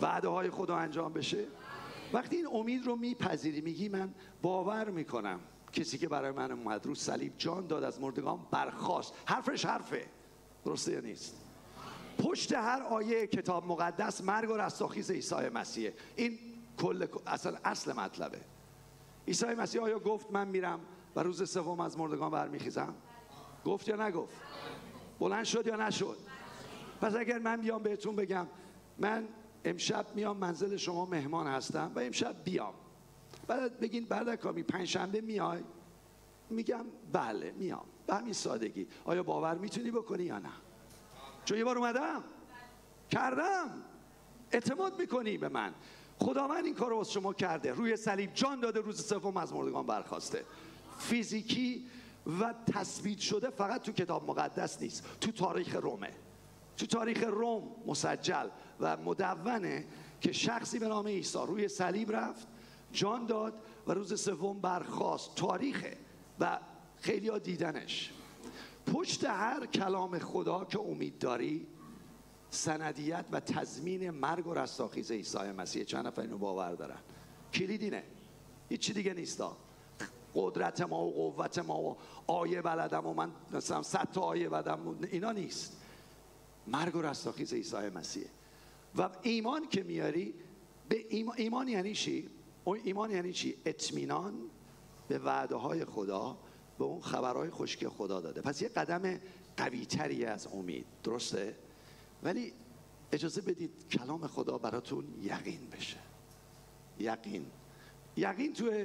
وعده 0.03 0.29
های 0.29 0.51
خدا 0.51 0.77
انجام 0.77 1.13
بشه؟ 1.13 1.45
وقتی 2.13 2.37
این 2.37 2.47
امید 2.47 2.87
رو 2.87 2.97
میپذیری 2.97 3.61
میگی 3.61 3.89
من 3.89 4.15
باور 4.43 4.91
می‌کنم. 4.91 5.41
کسی 5.73 5.99
که 5.99 6.09
برای 6.09 6.31
من 6.31 6.53
اومد 6.53 6.87
رو 6.87 6.95
صلیب 6.95 7.33
جان 7.39 7.67
داد 7.67 7.85
از 7.85 8.01
مردگان 8.01 8.47
برخواست 8.51 9.15
حرفش 9.25 9.65
حرفه. 9.65 10.07
درسته 10.65 10.93
یا 10.93 11.01
نیست؟ 11.01 11.37
پشت 12.19 12.53
هر 12.53 12.83
آیه 12.83 13.27
کتاب 13.27 13.67
مقدس 13.67 14.21
مرگ 14.21 14.51
و 14.51 14.57
رستاخیز 14.57 15.11
عیسی 15.11 15.49
مسیحه. 15.55 15.95
این 16.17 16.39
کل 16.79 17.07
اصل 17.27 17.57
اصل 17.65 17.93
مطلبه. 17.93 18.41
عیسی 19.29 19.47
مسیح 19.47 19.83
آیا 19.83 19.99
گفت 19.99 20.31
من 20.31 20.49
میرم 20.49 20.81
و 21.17 21.21
روز 21.21 21.51
سوم 21.51 21.81
از 21.81 21.99
مردگان 21.99 22.31
برمیخیزم؟ 22.31 22.95
گفت 23.65 23.89
یا 23.89 24.07
نگفت؟ 24.07 24.37
بلند 25.21 25.45
شد 25.45 25.67
یا 25.67 25.77
نشد؟ 25.77 26.17
پس 27.01 27.15
اگر 27.15 27.39
من 27.39 27.61
بیام 27.61 27.83
بهتون 27.83 28.17
بگم 28.17 28.47
من 28.99 29.29
امشب 29.65 30.07
میام 30.15 30.37
منزل 30.37 30.77
شما 30.77 31.07
مهمان 31.07 31.47
هستم 31.47 31.93
و 31.95 31.99
امشب 31.99 32.45
بیام. 32.45 32.75
بعد 33.47 33.81
بگین 33.81 34.05
بعد 34.05 34.35
کامی 34.35 34.63
پنجشنبه 34.63 35.21
میای؟ 35.21 35.65
میگم 36.51 36.85
بله 37.13 37.53
میام. 37.53 37.87
به 38.07 38.15
همین 38.15 38.33
سادگی. 38.33 38.89
آیا 39.05 39.23
باور 39.23 39.55
می‌تونی 39.55 39.91
بکنی 39.91 40.25
یا 40.25 40.39
نه؟ 40.39 40.53
چون 41.45 41.59
یه 41.59 41.65
بار 41.65 41.79
اومدم. 41.79 42.25
کردم. 43.11 43.71
اعتماد 44.53 44.99
می‌کنی 44.99 45.39
به 45.39 45.49
من. 45.49 45.75
خداوند 46.19 46.65
این 46.65 46.75
کار 46.75 46.91
رو 46.91 47.05
شما 47.05 47.33
کرده. 47.33 47.73
روی 47.73 47.97
صلیب 47.97 48.35
جان 48.35 48.61
داده 48.61 48.81
روز 48.81 49.07
سوم 49.07 49.37
از 49.37 49.53
مردگان 49.53 49.87
برخواسته. 49.87 50.45
فیزیکی 50.99 51.87
و 52.41 52.55
تثبیت 52.73 53.19
شده 53.19 53.51
فقط 53.51 53.83
تو 53.83 53.93
کتاب 53.93 54.31
مقدس 54.31 54.83
نیست 54.83 55.05
تو 55.21 55.33
تاریخ 55.33 55.77
رومه. 55.77 56.11
تو 56.77 56.87
تاریخ 56.87 57.25
روم 57.27 57.63
مسجل 57.87 58.49
و 58.81 58.97
مدونه 58.97 59.85
که 60.21 60.33
شخصی 60.33 60.79
به 60.79 60.89
نام 60.89 61.07
عیسی 61.07 61.39
روی 61.47 61.69
صلیب 61.69 62.13
رفت 62.13 62.47
جان 62.93 63.27
داد 63.27 63.55
و 63.87 63.93
روز 63.93 64.23
سوم 64.23 64.61
برخواست 64.61 65.35
تاریخه 65.35 65.97
و 66.41 66.59
خیلی 66.97 67.29
ها 67.29 67.39
دیدنش. 67.39 68.13
پشت 68.95 69.25
هر 69.25 69.67
کلام 69.67 70.19
خدا 70.19 70.65
که 70.65 70.81
امید 70.81 71.19
داری 71.19 71.67
سندیت 72.51 73.25
و 73.33 73.41
تضمین 73.41 74.11
مرگ 74.11 74.47
و 74.47 74.55
رستاخیز 74.55 75.11
عیسی 75.11 75.39
مسیح. 75.39 75.85
چند 75.85 76.07
نفر 76.07 76.23
اینو 76.23 76.39
باور 76.39 76.75
دارن؟ 76.75 76.99
کلید 77.55 77.83
اینه. 77.83 78.03
هیچی 78.69 78.93
دیگه 78.93 79.15
نیستا 79.15 79.57
قدرت 80.35 80.81
ما 80.81 81.05
و 81.05 81.13
قوت 81.13 81.59
ما 81.59 81.83
و 81.83 81.97
آیه 82.27 82.63
بلدم 82.63 83.07
و 83.07 83.15
من 83.15 83.31
مثلا 83.53 83.83
صد 83.83 84.09
تا 84.13 84.21
آیه 84.21 84.49
بلدم 84.49 84.99
اینا 85.11 85.33
نیست. 85.33 85.77
مرگ 86.67 86.97
و 86.97 87.03
رستاخیز 87.03 87.53
عیسی 87.55 87.77
مسیح. 87.77 88.27
و 88.97 89.11
ایمان 89.23 89.69
که 89.69 89.83
میاری 89.83 90.35
به 90.89 91.05
ایمان, 91.09 91.35
ایمان 91.39 91.69
یعنی 91.69 91.95
چی؟ 91.95 92.29
ایمان 92.85 93.11
یعنی 93.11 93.33
چی؟ 93.33 93.57
اطمینان 93.67 94.35
به 95.09 95.19
وعده 95.19 95.55
های 95.55 95.85
خدا 95.85 96.39
به 96.79 96.85
اون 96.85 97.01
خبرهای 97.01 97.51
خشکی 97.51 97.89
خدا 97.89 98.21
داده. 98.21 98.41
پس 98.41 98.63
یه 98.63 98.69
قدم 98.69 99.19
قوی 99.57 99.87
تری 99.87 100.25
از 100.25 100.47
امید. 100.47 100.87
درسته؟ 101.05 101.57
ولی 102.23 102.53
اجازه 103.13 103.41
بدید 103.41 103.89
کلام 103.91 104.27
خدا 104.27 104.59
براتون 104.59 105.05
یقین 105.23 105.71
بشه. 105.73 105.99
یقین. 106.99 107.47
یقین 108.17 108.53
تو 108.53 108.85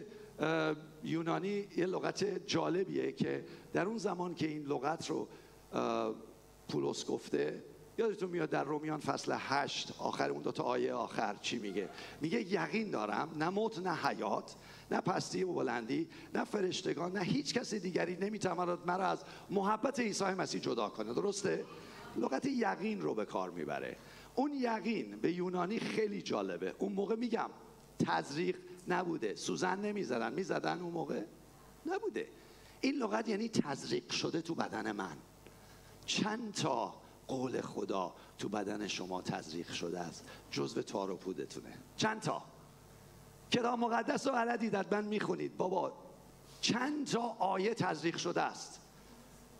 یونانی 1.04 1.67
یه 1.78 1.86
لغت 1.86 2.48
جالبیه 2.48 3.12
که 3.12 3.46
در 3.74 3.86
اون 3.86 3.98
زمان 3.98 4.36
که 4.36 4.48
این 4.48 4.63
لغت 4.63 5.10
رو 5.10 5.28
پولس 6.69 7.06
گفته 7.06 7.63
یادتون 7.98 8.30
میاد 8.30 8.50
در 8.50 8.63
رومیان 8.63 9.00
فصل 9.00 9.36
هشت 9.39 9.93
آخر 10.00 10.30
اون 10.30 10.41
دوتا 10.41 10.63
آیه 10.63 10.93
آخر 10.93 11.36
چی 11.41 11.60
میگه؟ 11.60 11.89
میگه 12.22 12.54
یقین 12.54 12.91
دارم 12.91 13.30
نه 13.36 13.50
موت 13.50 13.80
نه 13.80 13.96
حیات 13.96 14.56
نه 14.91 15.02
پستی 15.02 15.43
و 15.43 15.54
بلندی 15.54 16.08
نه 16.34 16.43
فرشتگان 16.43 17.12
نه 17.12 17.22
هیچ 17.24 17.54
کس 17.54 17.74
دیگری 17.74 18.15
نمی‌تواند 18.15 18.80
مرا 18.86 19.06
از 19.08 19.24
محبت 19.50 20.00
عیسی 20.00 20.24
مسیح 20.24 20.62
جدا 20.62 20.89
کنه 20.89 21.13
درسته؟ 21.13 21.65
لغت 22.15 22.45
یقین 22.45 23.02
رو 23.02 23.13
به 23.13 23.26
کار 23.26 23.49
می‌بره. 23.49 23.97
اون 24.36 24.54
یقین 24.54 25.17
به 25.21 25.32
یونانی 25.32 25.80
خیلی 25.80 26.21
جالبه. 26.21 26.76
اون 26.80 26.93
موقع 26.93 27.15
میگم 27.15 27.49
تزریق 28.06 28.58
نبوده. 28.88 29.36
سوزن 29.36 29.80
نمی‌زدن. 29.80 30.34
می‌زدن 30.34 30.82
اون 30.82 30.93
موقع؟ 30.93 31.23
نبوده. 31.86 32.28
این 32.82 32.95
لغت 32.95 33.30
یعنی 33.30 33.49
تزریق 33.49 34.12
شده 34.12 34.41
تو 34.41 34.56
بدن 34.56 34.91
من. 34.91 35.17
چند 36.06 36.54
تا 36.54 36.93
قول 37.28 37.62
خدا 37.62 38.13
تو 38.38 38.49
بدن 38.49 38.88
شما 38.88 39.21
تزریق 39.21 39.71
شده 39.71 39.99
است 39.99 40.26
جزو 40.52 40.82
تار 40.82 41.12
و 41.12 41.15
پودتونه. 41.15 41.73
چند 41.97 42.21
تا؟ 42.21 42.43
کتاب 43.52 43.80
مقدس 43.80 44.28
رو 44.28 44.34
بلدید 44.34 44.93
من 44.93 45.06
می‌خونید. 45.06 45.58
بابا 45.58 45.93
چند 46.62 47.08
تا 47.08 47.21
آیه 47.39 47.73
تزریق 47.73 48.17
شده 48.17 48.41
است. 48.41 48.80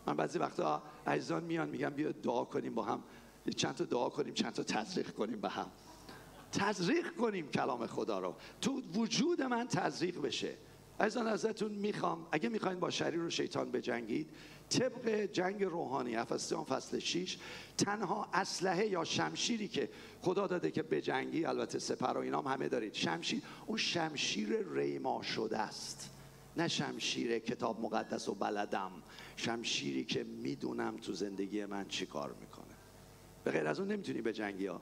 من 0.06 0.16
بعضی 0.16 0.38
وقتا 0.38 0.82
عزیزان 1.06 1.44
میان 1.44 1.68
میگم 1.68 1.90
بیا 1.90 2.12
دعا 2.12 2.44
کنیم 2.44 2.74
با 2.74 2.82
هم. 2.82 3.02
چند 3.56 3.74
تا 3.74 3.84
دعا 3.84 4.08
کنیم 4.08 4.34
چند 4.34 4.52
تا 4.52 4.62
تزریق 4.62 5.10
کنیم 5.10 5.40
به 5.40 5.48
هم. 5.48 5.70
تزریق 6.52 7.16
کنیم 7.16 7.50
کلام 7.50 7.86
خدا 7.86 8.18
رو. 8.18 8.34
تو 8.60 8.80
وجود 8.94 9.42
من 9.42 9.68
تزریق 9.68 10.20
بشه. 10.20 10.54
عزیزان 11.00 11.26
ازتون 11.26 11.72
می‌خوام. 11.72 12.26
اگه 12.32 12.48
می‌خواین 12.48 12.80
با 12.80 12.90
شریر 12.90 13.20
و 13.20 13.30
شیطان 13.30 13.70
بجنگید 13.70 14.30
طبق 14.70 15.08
جنگ 15.08 15.64
روحانی 15.64 16.16
افسیان 16.16 16.64
فصل 16.64 16.98
6 16.98 17.36
تنها 17.78 18.28
اسلحه 18.32 18.86
یا 18.86 19.04
شمشیری 19.04 19.68
که 19.68 19.90
خدا 20.20 20.46
داده 20.46 20.70
که 20.70 20.82
بجنگی 20.82 21.44
البته 21.44 21.78
سپر 21.78 22.18
و 22.18 22.20
اینام 22.20 22.46
همه 22.46 22.68
دارید. 22.68 22.94
شمشیر 22.94 23.42
اون 23.66 23.78
شمشیر 23.78 24.66
ریما 24.72 25.22
شده 25.22 25.58
است. 25.58 26.10
نه 26.56 26.68
شمشیر 26.68 27.38
کتاب 27.38 27.80
مقدس 27.80 28.28
و 28.28 28.34
بلدم. 28.34 28.92
شمشیری 29.36 30.04
که 30.04 30.24
می‌دونم 30.24 30.96
تو 30.96 31.12
زندگی 31.12 31.64
من 31.64 31.88
چی 31.88 32.06
کار 32.06 32.34
می‌کنه. 32.40 32.74
به 33.44 33.50
غیر 33.50 33.66
از 33.66 33.80
اون 33.80 33.92
نمی‌تونی 33.92 34.22
به 34.22 34.32
جنگی 34.32 34.66
ها. 34.66 34.80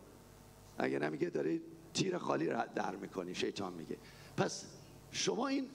اگه 0.78 0.98
نمیگه 0.98 1.30
داری 1.30 1.62
تیر 1.94 2.18
خالی 2.18 2.46
را 2.46 2.64
در 2.64 2.96
می‌کنی 2.96 3.34
شیطان 3.34 3.72
میگه. 3.72 3.96
پس 4.36 4.64
شما 5.10 5.48
این 5.48 5.66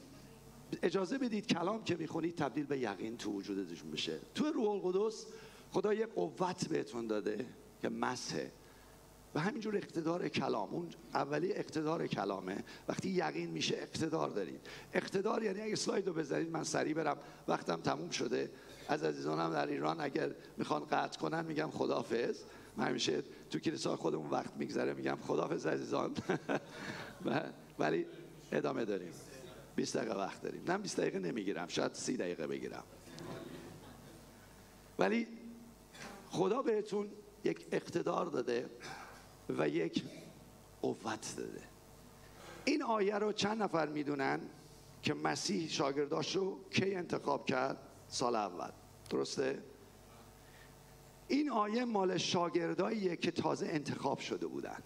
اجازه 0.83 1.17
بدید 1.17 1.47
کلام 1.47 1.83
که 1.83 1.95
می‌خونید 1.95 2.35
تبدیل 2.35 2.65
به 2.65 2.79
یقین 2.79 3.17
تو 3.17 3.31
وجودتون 3.31 3.91
بشه. 3.91 4.19
تو 4.35 4.45
روح 4.45 4.69
القدس 4.69 5.25
خدا 5.71 5.93
یه 5.93 6.05
قوت 6.05 6.67
بهتون 6.67 7.07
داده 7.07 7.45
که 7.81 7.89
مسه 7.89 8.51
و 9.35 9.39
همینجور 9.39 9.77
اقتدار 9.77 10.29
کلام. 10.29 10.69
اون 10.69 10.89
اولی 11.13 11.53
اقتدار 11.53 12.07
کلامه. 12.07 12.63
وقتی 12.87 13.09
یقین 13.09 13.49
میشه 13.49 13.75
اقتدار 13.77 14.29
دارید. 14.29 14.59
اقتدار 14.93 15.43
یعنی 15.43 15.61
اگه 15.61 15.75
سلاید 15.75 16.07
رو 16.07 16.13
بذارید 16.13 16.51
من 16.51 16.63
سریع 16.63 16.93
برم. 16.93 17.17
وقتم 17.47 17.81
تموم 17.81 18.09
شده. 18.09 18.51
از 18.87 19.03
عزیزانم 19.03 19.53
در 19.53 19.67
ایران 19.67 20.01
اگر 20.01 20.31
می‌خوان 20.57 20.85
قطع 20.85 21.19
کنن 21.19 21.45
میگم 21.45 21.69
خدافظ 21.71 22.43
من 22.77 22.87
همیشه 22.87 23.23
تو 23.49 23.59
کلیسا 23.59 23.95
خودمون 23.95 24.29
وقت 24.29 24.57
میگذره 24.57 24.93
میگم 24.93 25.17
خدافظ 25.27 25.65
عزیزان. 25.65 26.13
ولی 27.79 28.05
ادامه 28.51 28.85
داریم. 28.85 29.11
20 29.75 29.97
دقیقه 29.97 30.15
وقت 30.15 30.41
داریم. 30.41 30.63
نه 30.67 30.77
20 30.77 30.99
دقیقه 30.99 31.19
نمی‌گیرم. 31.19 31.67
شاید 31.67 31.93
30 31.93 32.17
دقیقه 32.17 32.47
بگیرم. 32.47 32.83
ولی 34.99 35.27
خدا 36.29 36.61
بهتون 36.61 37.09
یک 37.43 37.67
اقتدار 37.71 38.25
داده 38.25 38.69
و 39.49 39.69
یک 39.69 40.03
قوت 40.81 41.33
داده. 41.37 41.61
این 42.65 42.83
آیه 42.83 43.15
رو 43.15 43.31
چند 43.31 43.63
نفر 43.63 43.87
می‌دونن 43.87 44.39
که 45.03 45.13
مسیح 45.13 45.69
شاگرداش 45.69 46.35
رو 46.35 46.59
کی 46.69 46.95
انتخاب 46.95 47.45
کرد؟ 47.45 47.86
سال 48.07 48.35
اول. 48.35 48.69
درسته؟ 49.09 49.63
این 51.27 51.49
آیه 51.49 51.85
مال 51.85 52.17
شاگرداییه 52.17 53.15
که 53.15 53.31
تازه 53.31 53.67
انتخاب 53.67 54.19
شده 54.19 54.47
بودن. 54.47 54.77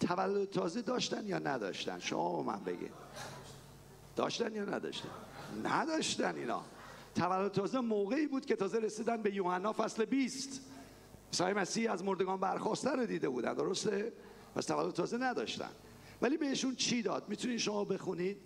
تولد 0.00 0.50
تازه 0.50 0.82
داشتن 0.82 1.26
یا 1.26 1.38
نداشتن؟ 1.38 1.98
شما 1.98 2.42
من 2.42 2.64
بگید. 2.64 2.92
داشتن 4.16 4.54
یا 4.54 4.64
نداشتن؟ 4.64 5.08
نداشتن 5.64 6.36
اینا. 6.36 6.62
تولد 7.14 7.52
تازه 7.52 7.80
موقعی 7.80 8.26
بود 8.26 8.46
که 8.46 8.56
تازه 8.56 8.78
رسیدن 8.78 9.22
به 9.22 9.34
یوحنا 9.34 9.72
فصل 9.72 10.04
20 10.04 10.60
عیسی 11.32 11.52
مسیح 11.52 11.92
از 11.92 12.04
مردگان 12.04 12.40
برخواسته 12.40 12.90
رو 12.90 13.06
دیده 13.06 13.28
بودن. 13.28 13.54
درسته؟ 13.54 14.12
پس 14.54 14.66
تولد 14.66 14.92
تازه 14.92 15.18
نداشتن. 15.18 15.70
ولی 16.22 16.36
بهشون 16.36 16.74
چی 16.74 17.02
داد؟ 17.02 17.28
می‌تونید 17.28 17.58
شما 17.58 17.84
بخونید؟ 17.84 18.36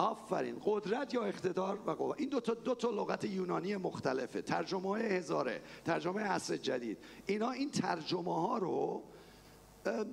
آفرین. 0.00 0.62
قدرت 0.64 1.14
یا 1.14 1.24
اقتدار 1.24 1.78
و 1.86 1.90
قوت. 1.90 2.20
این 2.20 2.28
دو 2.28 2.40
تا 2.40 2.54
دو 2.54 2.74
تا 2.74 2.90
لغت 2.90 3.24
یونانی 3.24 3.76
مختلفه. 3.76 4.42
ترجمه 4.42 4.88
های 4.88 5.02
هزاره. 5.02 5.62
ترجمه 5.84 6.22
عصر 6.22 6.56
جدید. 6.56 6.98
اینا 7.26 7.50
این 7.50 7.70
ترجمه 7.70 8.34
ها 8.34 8.58
رو 8.58 9.02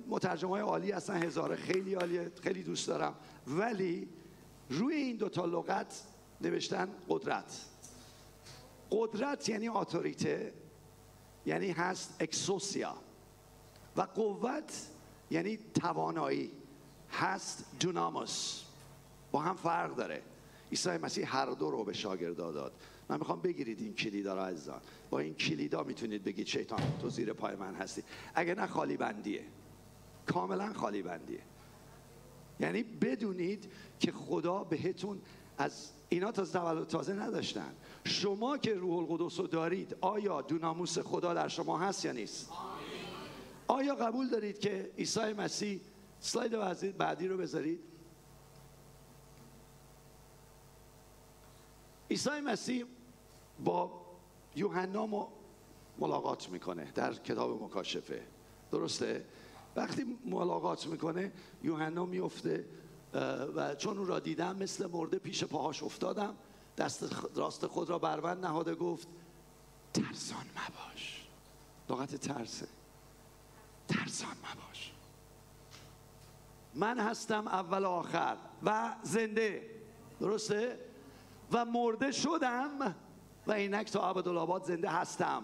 مترجمه 0.08 0.50
های 0.50 0.60
عالی 0.60 0.90
هستن. 0.90 1.22
هزاره 1.22 1.56
خیلی 1.56 1.94
عالیه 1.94 2.32
خیلی 2.42 2.62
دوست 2.62 2.88
دارم. 2.88 3.14
ولی 3.46 4.08
روی 4.70 4.94
این 4.94 5.16
دو 5.16 5.28
تا 5.28 5.44
لغت 5.44 6.02
نوشتن 6.40 6.88
قدرت. 7.08 7.64
قدرت 8.90 9.48
یعنی 9.48 9.68
اتوریته 9.68 10.52
یعنی 11.46 11.70
هست 11.70 12.16
اکسوسیا. 12.20 12.94
و 13.96 14.00
قوت 14.00 14.86
یعنی 15.30 15.58
توانایی. 15.74 16.52
هست 17.10 17.64
دوناموس. 17.80 18.67
با 19.32 19.40
هم 19.40 19.56
فرق 19.56 19.94
داره. 19.94 20.22
عیسی 20.70 20.90
مسیح 20.90 21.36
هر 21.36 21.46
دو 21.46 21.70
رو 21.70 21.84
به 21.84 21.92
شاگردا 21.92 22.52
داد. 22.52 22.72
من 23.08 23.18
می‌خوام 23.18 23.40
بگیرید 23.40 23.80
این 23.80 23.94
کلیدا 23.94 24.34
رو 24.34 24.40
عزیزان. 24.40 24.80
با 25.10 25.18
این 25.18 25.34
کلیدا 25.34 25.82
می‌تونید 25.82 26.24
بگید 26.24 26.46
شیطان 26.46 26.80
تو 27.00 27.08
زیر 27.08 27.32
پای 27.32 27.56
من 27.56 27.74
هستی. 27.74 28.02
اگه 28.34 28.54
نه 28.54 28.66
خالی 28.66 28.96
بندیه 28.96 29.44
کاملا 30.26 30.72
خالی 30.72 31.02
بندیه 31.02 31.40
یعنی 32.60 32.82
بدونید 32.82 33.72
که 34.00 34.12
خدا 34.12 34.64
بهتون 34.64 35.20
از 35.58 35.90
اینا 36.08 36.32
تا 36.32 36.44
تولد 36.44 36.86
تازه 36.86 37.12
نداشتن. 37.12 37.74
شما 38.04 38.58
که 38.58 38.74
روح 38.74 38.98
القدس 38.98 39.40
رو 39.40 39.46
دارید 39.46 39.96
آیا 40.00 40.42
دوناموس 40.42 40.98
خدا 40.98 41.34
در 41.34 41.48
شما 41.48 41.78
هست 41.78 42.04
یا 42.04 42.12
نیست؟ 42.12 42.50
آیا 43.66 43.94
قبول 43.94 44.28
دارید 44.28 44.58
که 44.58 44.90
عیسی 44.98 45.32
مسیح 45.32 45.80
سلاید 46.20 46.96
بعدی 46.96 47.28
رو 47.28 47.36
بذارید؟ 47.36 47.80
عیسی 52.10 52.40
مسیح 52.44 52.84
با 53.64 54.00
یوحنا 54.56 55.28
ملاقات 55.98 56.48
می‌کنه 56.48 56.92
در 56.94 57.14
کتاب 57.14 57.62
مکاشفه. 57.62 58.22
درسته؟ 58.70 59.24
وقتی 59.76 60.18
ملاقات 60.24 60.86
می‌کنه 60.86 61.32
یوحنا 61.62 62.04
میفته 62.06 62.64
و 63.56 63.74
چون 63.74 63.98
او 63.98 64.04
را 64.04 64.18
دیدم 64.18 64.56
مثل 64.56 64.86
مرده 64.86 65.18
پیش 65.18 65.44
پاهاش 65.44 65.82
افتادم 65.82 66.36
دست 66.78 67.04
راست 67.34 67.66
خود 67.66 67.90
را 67.90 67.98
بروند 67.98 68.46
نهاده 68.46 68.74
گفت 68.74 69.08
ترسان 69.94 70.46
مباش. 70.50 71.28
لغت 71.90 72.14
ترسه. 72.14 72.66
ترسان 73.88 74.36
مباش. 74.38 74.92
من 76.74 76.98
هستم 76.98 77.48
اول 77.48 77.84
آخر 77.84 78.36
و 78.62 78.94
زنده. 79.02 79.70
درسته؟ 80.20 80.87
و 81.52 81.64
مرده 81.64 82.12
شدم 82.12 82.94
و 83.46 83.52
اینک 83.52 83.90
تا 83.90 84.10
عبدالآباد 84.10 84.64
زنده 84.64 84.88
هستم. 84.88 85.42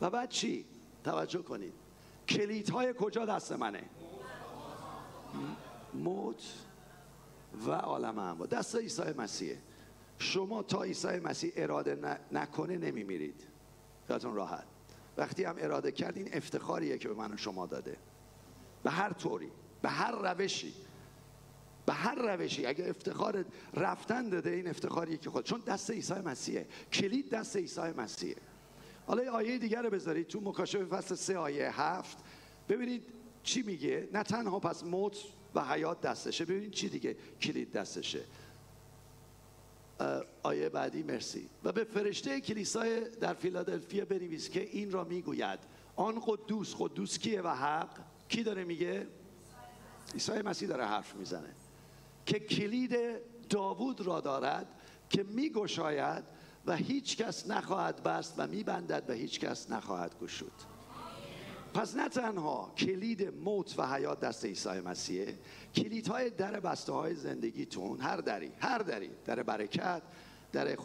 و 0.00 0.10
بعد 0.10 0.28
چی؟ 0.28 0.64
توجه 1.04 1.42
کنید. 1.42 1.72
های 2.72 2.94
کجا 2.98 3.26
دست 3.26 3.52
منه؟ 3.52 3.82
موت 5.94 6.42
و 7.66 7.70
عالم 7.70 8.46
دست 8.46 8.76
عیسی 8.76 9.12
مسیحه 9.18 9.58
شما 10.18 10.62
تا 10.62 10.82
عیسی 10.82 11.08
مسیح 11.08 11.52
اراده 11.56 12.18
نکنه 12.32 12.78
نمیمیرید. 12.78 13.46
خیالتون 14.06 14.34
راحت. 14.34 14.64
وقتی 15.16 15.44
هم 15.44 15.56
اراده 15.58 15.92
کرد 15.92 16.16
این 16.16 16.28
افتخاریه 16.32 16.98
که 16.98 17.08
به 17.08 17.14
من 17.14 17.36
شما 17.36 17.66
داده. 17.66 17.96
به 18.82 18.90
هر 18.90 19.12
طوری 19.12 19.50
به 19.82 19.88
هر 19.88 20.32
روشی. 20.32 20.74
به 21.86 21.92
هر 21.92 22.14
روشی 22.14 22.66
اگه 22.66 22.88
افتخار 22.88 23.44
رفتن 23.74 24.28
داده 24.28 24.50
این 24.50 24.68
افتخاریه 24.68 25.16
که 25.16 25.30
خود. 25.30 25.44
چون 25.44 25.60
دست 25.66 25.90
عیسی 25.90 26.14
مسیحه. 26.14 26.66
کلید 26.92 27.30
دست 27.30 27.56
عیسی 27.56 27.80
مسیحه. 27.80 28.36
حالا 29.06 29.32
آیه 29.32 29.58
دیگر 29.58 29.82
رو 29.82 29.90
بذارید 29.90 30.26
تو 30.26 30.40
مکاشفه 30.40 30.84
فصل 30.84 31.14
سه 31.14 31.38
آیه 31.38 31.80
هفت. 31.80 32.18
ببینید 32.68 33.02
چی 33.42 33.62
میگه؟ 33.62 34.08
نه 34.12 34.22
تنها 34.22 34.60
پس 34.60 34.84
موت 34.84 35.16
و 35.54 35.64
حیات 35.64 36.00
دستشه. 36.00 36.44
ببینید 36.44 36.70
چی 36.70 36.88
دیگه 36.88 37.16
کلید 37.40 37.72
دستشه. 37.72 38.20
آیه 40.42 40.68
بعدی 40.68 41.02
مرسی. 41.02 41.48
و 41.64 41.72
به 41.72 41.84
فرشته 41.84 42.40
کلیسای 42.40 43.00
در 43.00 43.34
فیلادلفیا 43.34 44.04
بنویس 44.04 44.48
که 44.48 44.62
این 44.62 44.90
را 44.90 45.04
می‌گوید. 45.04 45.58
آن 45.96 46.22
قدوس 46.26 46.74
قدوس 46.78 47.18
کیه 47.18 47.42
و 47.42 47.48
حق؟ 47.48 47.98
کی 48.28 48.42
داره 48.42 48.64
میگه؟ 48.64 49.06
عیسی 50.14 50.32
مسیح 50.32 50.68
داره 50.68 50.86
حرف 50.86 51.14
می‌زنه. 51.14 51.54
که 52.26 52.38
کلید 52.38 52.96
داوود 53.48 54.00
را 54.00 54.20
دارد 54.20 54.66
که 55.10 55.22
میگشاید 55.22 56.24
و 56.66 56.76
هیچ 56.76 57.16
کس 57.16 57.50
نخواهد 57.50 58.02
بست 58.02 58.34
و 58.38 58.46
میبندد 58.46 59.04
و 59.08 59.12
هیچ 59.12 59.40
کس 59.40 59.70
نخواهد 59.70 60.18
گشود. 60.18 60.52
پس 61.74 61.96
نه 61.96 62.08
تنها 62.08 62.72
کلید 62.78 63.34
موت 63.34 63.78
و 63.78 63.94
حیات 63.94 64.20
دست 64.20 64.44
عیسی 64.44 64.80
مسیحه 64.80 65.38
کلیدهای 65.74 66.30
در 66.30 66.60
بسته 66.60 66.92
های 66.92 67.14
زندگیتون 67.14 68.00
هر 68.00 68.16
دری 68.16 68.52
هر 68.58 68.78
دری 68.78 69.10
در 69.24 69.42
برکت 69.42 70.02
در 70.52 70.76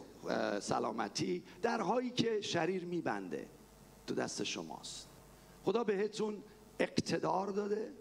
سلامتی 0.59 1.43
درهایی 1.61 2.09
که 2.09 2.41
شریر 2.41 2.85
میبنده 2.85 3.47
تو 4.07 4.15
دست 4.15 4.43
شماست. 4.43 5.09
خدا 5.63 5.83
بهتون 5.83 6.43
اقتدار 6.79 7.47
داده 7.47 7.93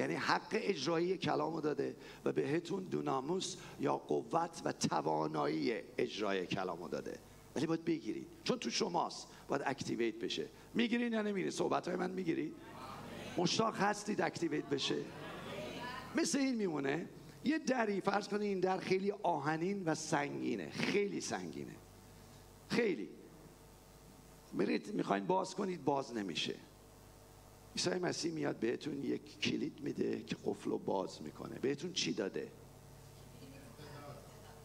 یعنی 0.00 0.14
حق 0.14 0.48
اجرایی 0.52 1.16
کلامو 1.16 1.60
داده 1.60 1.96
و 2.24 2.32
بهتون 2.32 2.84
دوناموس 2.84 3.56
یا 3.80 3.96
قوت 3.96 4.62
و 4.64 4.72
توانایی 4.72 5.74
اجرای 5.98 6.46
کلامو 6.46 6.88
داده. 6.88 7.18
ولی 7.56 7.66
باید 7.66 7.84
بگیرید. 7.84 8.26
چون 8.44 8.58
تو 8.58 8.70
شماست 8.70 9.28
باید 9.48 9.62
activate 9.66 10.14
بشه. 10.14 10.46
می‌گیرین 10.74 11.12
یا 11.12 11.22
نمی‌گیرین؟ 11.22 11.50
صحبت 11.50 11.88
های 11.88 11.96
من 11.96 12.10
می‌گیرید؟ 12.10 12.54
مشتاق 13.38 13.76
هستید 13.76 14.20
activate 14.20 14.64
بشه؟ 14.64 14.96
مثل 16.16 16.38
این 16.38 16.54
میمونه. 16.54 17.08
یه 17.44 17.58
دری 17.58 18.00
فرض 18.00 18.28
کنید 18.28 18.42
این 18.42 18.60
در 18.60 18.78
خیلی 18.78 19.12
آهنین 19.22 19.82
و 19.84 19.94
سنگینه. 19.94 20.70
خیلی 20.70 21.20
سنگینه. 21.20 21.76
خیلی. 22.68 23.08
میرید 24.52 24.94
می‌خواین 24.94 25.26
باز 25.26 25.54
کنید 25.54 25.84
باز 25.84 26.14
نمیشه. 26.16 26.54
عیسی 27.76 27.90
مسیح 27.90 28.32
میاد 28.32 28.56
بهتون 28.56 29.02
یک 29.02 29.40
کلید 29.40 29.80
میده 29.80 30.22
که 30.22 30.36
قفل 30.44 30.70
رو 30.70 30.78
باز 30.78 31.22
می‌کنه. 31.22 31.58
بهتون 31.58 31.92
چی 31.92 32.12
داده؟ 32.12 32.52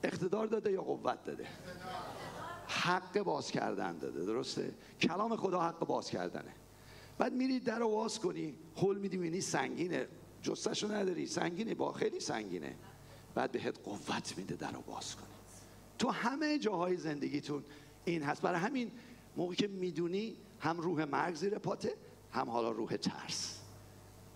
اقتدار 0.03 0.47
داده 0.47 0.71
یا 0.71 0.81
قوت 0.81 1.23
داده؟ 1.23 1.47
حق 2.67 3.19
باز 3.19 3.51
کردن 3.51 3.97
داده 3.97 4.25
درسته؟ 4.25 4.73
کلام 5.01 5.35
خدا 5.35 5.61
حق 5.61 5.79
باز 5.79 6.09
کردنه. 6.09 6.53
بعد 7.17 7.33
میرید 7.33 7.63
در 7.63 7.79
رو 7.79 7.89
باز 7.89 8.19
کنی 8.19 8.53
حل 8.75 8.95
میدی 8.95 9.17
می‌بینی 9.17 9.41
سنگینه. 9.41 10.07
جستشو 10.41 10.91
نداری 10.91 11.27
سنگینه 11.27 11.75
با 11.75 11.91
خیلی 11.91 12.19
سنگینه. 12.19 12.75
بعد 13.35 13.51
بهت 13.51 13.79
قوت 13.83 14.37
میده 14.37 14.55
در 14.55 14.71
رو 14.71 14.81
باز 14.81 15.15
کنی. 15.15 15.25
تو 15.99 16.09
همه 16.09 16.59
جاهای 16.59 16.97
زندگیتون 16.97 17.63
این 18.05 18.23
هست. 18.23 18.41
برای 18.41 18.59
همین 18.59 18.91
موقعی 19.37 19.55
که 19.55 19.67
می‌دونی 19.67 20.35
هم 20.59 20.79
روح 20.79 21.05
مرگ 21.05 21.35
زیر 21.35 21.57
پاته 21.57 21.93
هم 22.35 22.49
حالا 22.49 22.71
روح 22.71 22.95
ترس. 22.95 23.59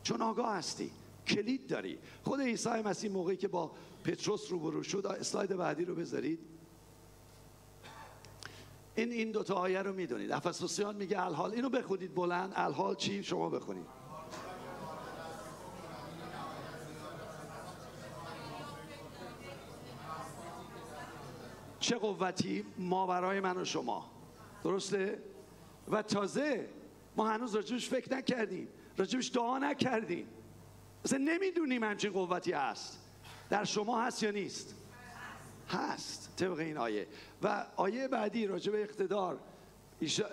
چون 0.04 0.22
آگاه 0.22 0.56
هستی 0.56 0.92
کلید 1.28 1.68
داری. 1.68 2.00
خود 2.24 2.42
عیسی 2.42 2.70
مسیح 2.70 3.12
موقعی 3.12 3.38
که 3.38 3.48
با 3.48 3.72
پتروس 4.04 4.52
روبرو 4.52 4.84
شد 4.84 5.06
اسلاید 5.06 5.58
بعدی 5.58 5.86
رو 5.86 5.96
بذارید. 5.96 6.40
این 8.96 9.12
این 9.12 9.32
دوتا 9.32 9.56
آیه 9.56 9.82
رو 9.82 9.94
می‌دونید. 9.94 10.32
افسوسیان 10.32 10.96
میگه 10.96 11.26
الحال. 11.26 11.52
اینو 11.52 11.70
بخونید 11.70 12.16
بلند. 12.16 12.54
الحال 12.56 12.96
چی؟ 12.96 13.24
شما 13.24 13.50
بخونید. 13.50 13.86
چه 21.80 21.96
قوتی؟ 21.96 22.66
ما 22.78 23.08
برای 23.08 23.40
من 23.40 23.58
و 23.58 23.66
شما. 23.66 24.10
درسته؟ 24.64 25.24
و 25.92 26.02
تازه 26.02 26.70
ما 27.20 27.28
هنوز 27.28 27.56
راجبش 27.56 27.90
فکر 27.90 28.14
نکردیم. 28.14 28.68
راجبش 28.98 29.32
دعا 29.34 29.58
نکردیم. 29.58 30.28
اصلا 31.06 31.18
نمی‌دونیم 31.18 31.84
همچین 31.84 32.12
قوتی 32.12 32.52
هست. 32.52 33.00
در 33.50 33.64
شما 33.64 34.02
هست 34.02 34.24
یا 34.24 34.32
نیست؟ 34.32 34.76
هست. 35.70 36.34
طبق 36.38 36.60
این 36.60 36.78
آیه. 36.78 37.08
و 37.44 37.66
آیه 37.76 38.08
بعدی 38.08 38.48
راجب 38.48 38.76
اقتدار. 38.76 39.40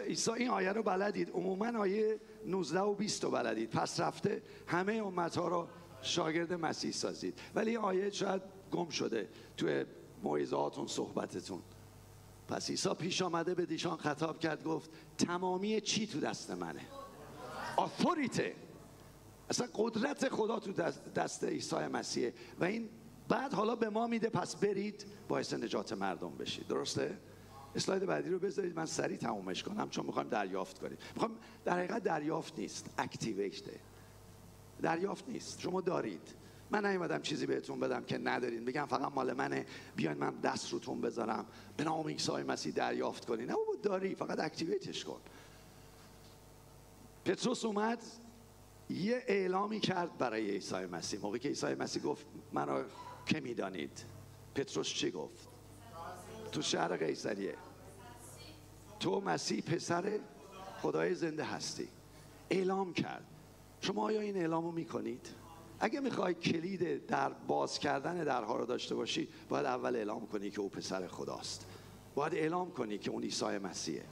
عیسی 0.07 0.31
این 0.31 0.49
آیه 0.49 0.73
رو 0.73 0.83
بلدید. 0.83 1.31
عموما 1.31 1.79
آیه 1.79 2.21
19 2.47 2.81
و 2.81 2.95
20 2.95 3.25
رو 3.25 3.31
بلدید. 3.31 3.71
پس 3.71 4.01
رفته 4.01 4.43
همه 4.67 4.93
امت 4.93 5.37
ها 5.37 5.49
رو 5.49 5.69
شاگرد 6.03 6.53
مسیح 6.53 6.91
سازید. 6.91 7.39
ولی 7.55 7.77
آیه 7.77 8.11
شاید 8.11 8.43
گم 8.71 8.89
شده 8.89 9.29
توی 9.57 9.85
موعظهاتون 10.23 10.87
صحبتتون. 10.87 11.63
پس 12.49 12.71
عیسی 12.71 12.95
پیش 12.95 13.23
آمده 13.23 13.55
به 13.55 13.67
دیشان 13.67 13.97
خطاب 13.97 14.39
کرد 14.39 14.65
گفت 14.65 14.91
تمامی 15.19 15.81
چی 15.81 16.07
تو 16.07 16.21
دست 16.21 16.51
منه؟ 16.51 16.81
آثوریته. 17.77 18.55
اصلا 19.51 19.69
قدرت 19.75 20.29
خدا 20.29 20.59
تو 20.59 20.73
دست 21.17 21.45
عیسی 21.45 21.77
مسیحه. 21.77 22.35
و 22.61 22.65
این 22.65 22.89
بعد 23.29 23.55
حالا 23.55 23.77
به 23.77 23.89
ما 23.89 24.07
میده 24.07 24.29
پس 24.29 24.57
برید 24.57 25.05
باعث 25.29 25.55
نجات 25.55 25.93
مردم 25.93 26.31
بشید. 26.31 26.67
درسته؟ 26.67 27.19
اسلاید 27.75 28.07
بعدی 28.07 28.31
رو 28.31 28.39
بذارید 28.39 28.77
من 28.77 28.87
سریع 28.87 29.17
تمومش 29.17 29.63
کنم. 29.63 29.91
چون 29.91 30.07
می‌خوام 30.07 30.29
دریافت 30.29 30.79
کنید 30.79 30.99
می‌خوام 31.15 31.37
در 31.65 31.79
حقیقت 31.79 32.03
دریافت 32.03 32.59
نیست. 32.59 32.91
اکتیویته 32.99 33.81
دریافت 34.83 35.29
نیست. 35.29 35.61
شما 35.61 35.81
دارید. 35.81 36.35
من 36.71 36.87
نیومدم 36.87 37.23
چیزی 37.23 37.47
بهتون 37.47 37.81
بدم 37.81 38.05
که 38.05 38.19
ندارین. 38.19 38.65
بگم 38.65 38.87
فقط 38.87 39.13
مال 39.13 39.33
منه. 39.33 39.67
بیاین 39.97 40.19
من 40.19 40.31
دست 40.31 40.73
روتون 40.73 41.01
بذارم. 41.01 41.47
به 41.77 41.85
نام 41.85 42.07
عیسی 42.07 42.33
مسیح 42.33 42.73
دریافت 42.73 43.25
کنین. 43.25 43.47
نه 43.47 43.55
بابا 43.55 43.75
داری. 43.83 44.15
فقط 44.15 44.41
اکتیویتش 44.41 45.05
کن. 45.05 45.21
پتروس 47.25 47.65
اومد 47.65 48.03
یه 48.91 49.25
اعلامی 49.27 49.81
کرد 49.81 50.19
برای 50.19 50.51
عیسی 50.51 50.75
مسیح. 50.75 51.21
موقعی 51.21 51.41
که 51.41 51.49
عیسی 51.49 51.75
مسیح 51.75 52.03
گفت 52.03 52.27
منو 52.53 52.83
که 53.27 53.41
می‌دانید؟ 53.41 54.05
پتروس 54.55 54.89
چی 54.89 55.11
گفت؟ 55.11 55.49
تو 56.53 56.63
شهر 56.63 56.97
قیصریه. 56.97 57.55
تو 59.01 59.21
مسیح 59.21 59.61
پسر 59.61 60.19
خدای 60.83 61.15
زنده 61.15 61.45
هستی. 61.45 61.89
اعلام 62.51 62.93
کرد. 62.93 63.25
شما 63.81 64.05
آیا 64.05 64.21
این 64.21 64.37
اعلام 64.37 64.65
رو 64.65 64.73
می‌کنید؟ 64.73 65.29
اگه 65.81 66.01
می‌خوای 66.01 66.35
کلید 66.35 67.07
در 67.07 67.33
باز 67.33 67.79
کردن 67.79 68.25
درها 68.25 68.57
رو 68.57 68.67
داشته 68.67 68.95
باشی 68.95 69.29
باید 69.49 69.67
اول 69.67 69.97
اعلام 69.97 70.27
کنی 70.27 70.51
که 70.51 70.61
او 70.61 70.69
پسر 70.69 71.07
خداست. 71.07 71.67
باید 72.15 72.35
اعلام 72.35 72.71
کنی 72.71 72.99
که 72.99 73.11
اون 73.11 73.23
عیسی 73.23 73.45
مسیحه. 73.45 74.05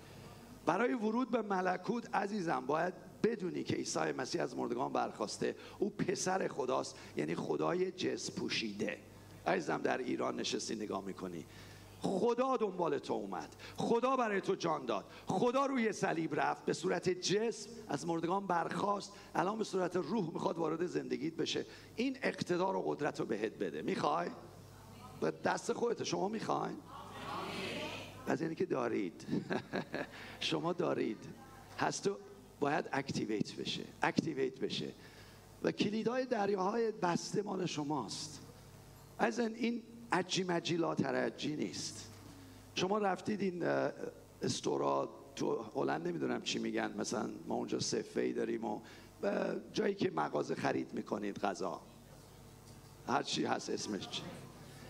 برای 0.67 0.95
ورود 0.95 1.31
به 1.31 1.43
ملکوت 1.43 2.15
عزیزم 2.15 2.65
باید 2.67 2.95
بدونی 3.23 3.65
که 3.65 3.75
عیسی 3.77 4.13
مسیح 4.19 4.43
از 4.43 4.57
مردگان 4.57 4.93
برخواسته. 4.93 5.57
او 5.79 5.91
پسر 5.91 6.49
خداست 6.49 6.97
یعنی 7.17 7.35
خدای 7.35 7.93
جس 7.93 8.31
پوشیده 8.31 8.99
عزیزم 9.47 9.79
در 9.79 9.99
ایران 9.99 10.41
نشستی 10.41 10.75
نگاه 10.75 11.05
می‌کنی. 11.05 11.45
خدا 12.05 12.57
دنبال 12.57 12.99
تو 12.99 13.13
اومد. 13.13 13.57
خدا 13.77 14.17
برای 14.17 14.41
تو 14.41 14.55
جان 14.55 14.87
داد. 14.87 15.05
خدا 15.27 15.67
روی 15.67 15.93
صلیب 15.93 16.41
رفت. 16.41 16.65
به 16.65 16.73
صورت 16.73 17.09
جسم 17.09 17.71
از 17.89 18.07
مردگان 18.07 18.47
برخاست 18.47 19.13
الان 19.35 19.59
به 19.59 19.65
صورت 19.65 19.97
روح 19.97 20.31
می‌خواد 20.33 20.59
وارد 20.59 20.87
زندگیت 20.87 21.35
بشه. 21.37 21.67
این 21.97 22.19
اقتدار 22.23 22.77
و 22.77 22.83
قدرت 22.83 23.21
رو 23.21 23.27
بهت 23.27 23.53
بده. 23.53 23.83
می‌خوای؟ 23.83 24.31
به 25.21 25.31
دست 25.31 25.73
خودت. 25.73 26.05
شما 26.05 26.29
می‌خواین؟ 26.29 26.77
پس 28.27 28.41
یعنی 28.41 28.55
که 28.55 28.67
دارید. 28.67 29.27
شما 30.41 30.73
دارید. 30.73 31.19
هست 31.79 32.05
تو 32.05 32.17
باید 32.61 32.89
activate 32.93 33.57
بشه. 33.57 33.85
activate 34.03 34.61
بشه. 34.61 34.93
و 35.63 35.73
کلیدهای 35.73 36.27
دریاهای 36.27 36.93
بسته 36.93 37.43
مال 37.43 37.67
شماست. 37.67 38.41
از 39.19 39.39
این 39.39 39.83
عجی 40.13 40.45
مجی 40.45 40.77
لا 40.77 40.95
ترجی 40.95 41.57
نیست. 41.57 42.11
شما 42.75 42.99
رفتید 42.99 43.41
این 43.41 43.63
استورا 44.43 45.09
تو 45.37 45.65
هلند 45.75 46.09
نمی‌دونم 46.09 46.43
چی 46.43 46.59
میگن. 46.59 46.95
مثلا 46.99 47.31
ما 47.47 47.55
اونجا 47.55 47.81
سفی 47.81 48.33
داریم 48.33 48.65
و 48.65 48.81
جایی 49.73 49.95
که 49.95 50.11
مغازه 50.11 50.55
خرید 50.55 50.95
می‌کنید 50.95 51.39
غذا. 51.39 51.81
هر 53.07 53.23
چی 53.23 53.45
هست 53.45 53.71
اسمش 53.71 54.09
چی. 54.09 54.23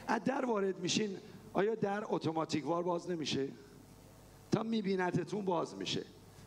از 0.06 0.24
در 0.24 0.44
وارد 0.44 0.78
میشین 0.78 1.16
آیا 1.52 1.74
در 1.74 2.04
اتوماتیک 2.08 2.66
وار 2.66 2.82
باز 2.82 3.10
نمیشه؟ 3.10 3.48
تا 4.52 4.62
میبینتتون 4.62 5.44
باز 5.44 5.74
میشه. 5.74 6.04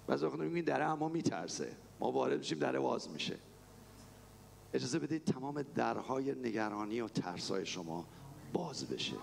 بعضی 0.08 0.26
وقت 0.26 0.36
میگین 0.36 0.64
در 0.64 0.82
اما 0.82 1.10
میترسه. 1.10 1.72
ما 2.00 2.12
وارد 2.12 2.40
میشیم 2.40 2.60
در 2.60 2.80
باز 2.80 3.10
میشه. 3.10 3.36
اجازه 4.74 5.00
بدید 5.00 5.24
تمام 5.24 5.62
درهای 5.62 6.32
نگرانی 6.32 7.02
و 7.02 7.08
ترسای 7.08 7.66
شما 7.66 8.06
باز 8.54 8.86
بشه. 8.88 9.16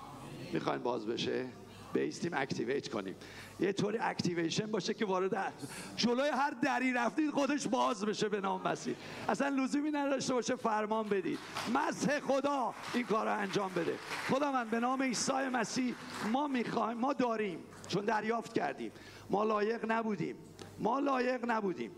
می‌خواین 0.53 0.83
باز 0.83 1.07
بشه؟ 1.07 1.47
بیستیم 1.93 2.31
activate 2.35 2.89
کنیم. 2.89 3.15
یه 3.61 3.73
طوری 3.73 3.99
activation 3.99 4.67
باشه 4.67 4.95
که 4.95 5.05
وارد 5.05 5.53
جلوی 5.97 6.29
هر 6.29 6.51
دری 6.51 6.93
رفتید 6.93 7.31
خودش 7.31 7.69
باز 7.69 8.05
بشه 8.05 8.29
به 8.29 8.41
نام 8.41 8.63
مسیح. 8.69 8.95
اصلا 9.29 9.49
لزومی 9.49 9.91
نداشته 9.91 10.35
باشه 10.35 10.57
فرمان 10.57 11.09
بدید. 11.09 11.39
مسح 11.75 12.21
خدا 12.21 12.75
این 12.95 13.07
کار 13.07 13.27
رو 13.27 13.39
انجام 13.39 13.71
بده. 13.77 13.95
خدا 14.29 14.53
من 14.53 14.69
به 14.69 14.81
نام 14.81 15.03
عیسی 15.03 15.33
مسیح 15.33 15.95
ما 16.33 16.49
می‌خوایم 16.49 16.99
ما 16.99 17.13
داریم. 17.13 17.59
چون 17.89 18.05
دریافت 18.05 18.53
کردیم. 18.53 18.93
ما 19.31 19.45
لایق 19.45 19.85
نبودیم. 19.89 20.37
ما 20.79 20.99
لایق 20.99 21.45
نبودیم. 21.45 21.91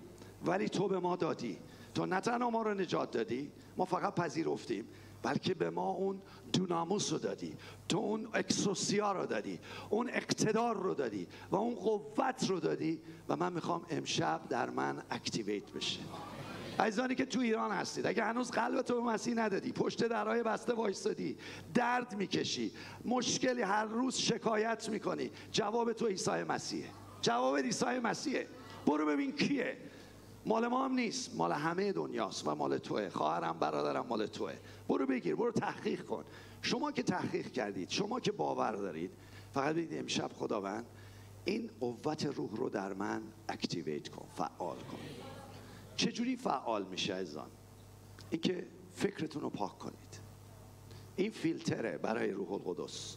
ولی 0.45 0.69
تو 0.69 0.89
به 0.89 0.99
ما 0.99 1.17
دادی. 1.17 1.59
تو 1.95 2.07
نه 2.07 2.21
تنها 2.21 2.51
ما 2.51 2.63
رو 2.63 2.75
نجات 2.75 3.11
دادی 3.11 3.51
ما 3.77 3.85
فقط 3.85 4.15
پذیرفتیم. 4.15 4.89
بلکه 5.23 5.55
به 5.55 5.71
ما 5.71 5.91
اون 5.91 6.23
دوناموس 6.53 7.13
رو 7.13 7.19
دادی. 7.19 7.55
تو 7.89 7.99
اون 7.99 8.29
اکسوسیا 8.35 9.13
رو 9.13 9.27
دادی. 9.27 9.61
اون 9.91 10.11
اقتدار 10.11 10.77
رو 10.77 10.95
دادی 10.95 11.27
و 11.51 11.57
اون 11.57 11.75
قوت 11.75 12.47
رو 12.49 12.61
دادی 12.61 13.01
و 13.29 13.37
من 13.37 13.53
می‌خوام 13.53 13.87
امشب 13.91 14.41
در 14.49 14.71
من 14.71 15.03
اکتیویت 15.11 15.73
بشه. 15.73 16.01
عزیزانی 16.79 17.15
که 17.15 17.25
تو 17.25 17.41
ایران 17.41 17.73
هستید 17.73 18.07
اگه 18.07 18.25
هنوز 18.25 18.51
قلب 18.51 18.83
تو 18.83 18.95
به 18.95 19.01
مسیح 19.01 19.35
ندادی 19.35 19.73
پشت 19.73 20.05
درهای 20.05 20.43
بسته 20.43 20.75
وایستادی 20.75 21.37
درد 21.75 22.15
می‌کشی 22.17 22.73
مشکلی 23.05 23.63
هر 23.63 23.85
روز 23.85 24.17
شکایت 24.17 24.89
می‌کنی 24.89 25.31
جواب 25.53 25.93
تو 25.93 26.07
عیسی 26.07 26.31
مسیحه. 26.31 26.89
جواب 27.21 27.57
عیسی 27.57 27.99
مسیحه. 28.03 28.47
برو 28.87 29.07
ببین 29.07 29.33
کیه. 29.33 29.77
مال 30.47 30.67
ما 30.67 30.85
هم 30.85 30.95
نیست. 30.95 31.35
مال 31.35 31.53
همه 31.53 31.93
دنیاست 31.93 32.49
و 32.49 32.55
مال 32.55 32.79
توه. 32.79 33.09
خواهرم 33.09 33.59
برادرم 33.59 34.07
مال 34.07 34.27
توه. 34.27 34.55
برو 34.89 35.07
بگیر 35.07 35.35
برو 35.35 35.53
تحقیق 35.53 36.05
کن. 36.05 36.25
شما 36.63 36.93
که 36.93 37.03
تحقیق 37.03 37.53
کردید 37.53 37.91
شما 37.91 38.21
که 38.21 38.33
باور 38.33 38.73
دارید 38.73 39.11
فقط 39.55 39.75
بگید 39.75 39.99
امشب 39.99 40.31
خداوند 40.33 40.87
این 41.45 41.71
قوت 41.81 42.27
روح 42.27 42.57
رو 42.57 42.69
در 42.69 42.93
من 42.93 43.23
اکتیویت 43.49 44.09
کن 44.09 44.27
فعال 44.35 44.77
کن. 44.77 44.99
چجوری 45.97 46.37
فعال 46.37 46.85
میشه 46.85 47.15
ازان 47.15 47.51
اینکه 48.31 48.67
فکرتون 48.93 49.43
رو 49.43 49.51
پاک 49.51 49.79
کنید. 49.79 50.21
این 51.17 51.31
فیلتره 51.31 51.99
برای 51.99 52.31
روح 52.31 52.53
القدس. 52.53 53.17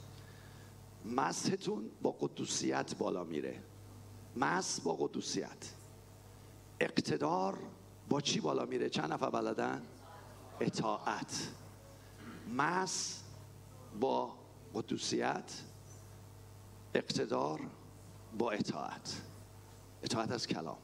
مسحتون 1.06 1.90
با 2.02 2.12
قدوسیت 2.12 2.96
بالا 2.98 3.24
میره. 3.24 3.64
مس 4.36 4.82
با 4.82 4.94
قدوسیت. 4.94 5.79
اقتدار 6.80 7.58
با 8.10 8.22
چی 8.22 8.40
بالا 8.40 8.66
میره؟ 8.66 8.90
چند 8.90 9.14
نفر 9.14 9.30
بلدن؟ 9.30 9.82
اطاعت. 10.60 11.50
مس 12.58 13.24
با 14.00 14.34
قدوسیت 14.74 15.62
اقتدار 16.94 17.60
با 18.38 18.52
اطاعت. 18.52 19.22
اطاعت 20.04 20.32
از 20.32 20.48
کلام. 20.48 20.78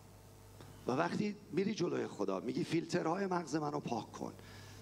و 0.87 0.91
وقتی 0.91 1.35
میری 1.51 1.73
جلوی 1.73 2.07
خدا 2.07 2.39
میگی 2.39 2.63
فیلترهای 2.63 3.27
مغز 3.27 3.55
منو 3.55 3.79
پاک 3.79 4.11
کن. 4.11 4.33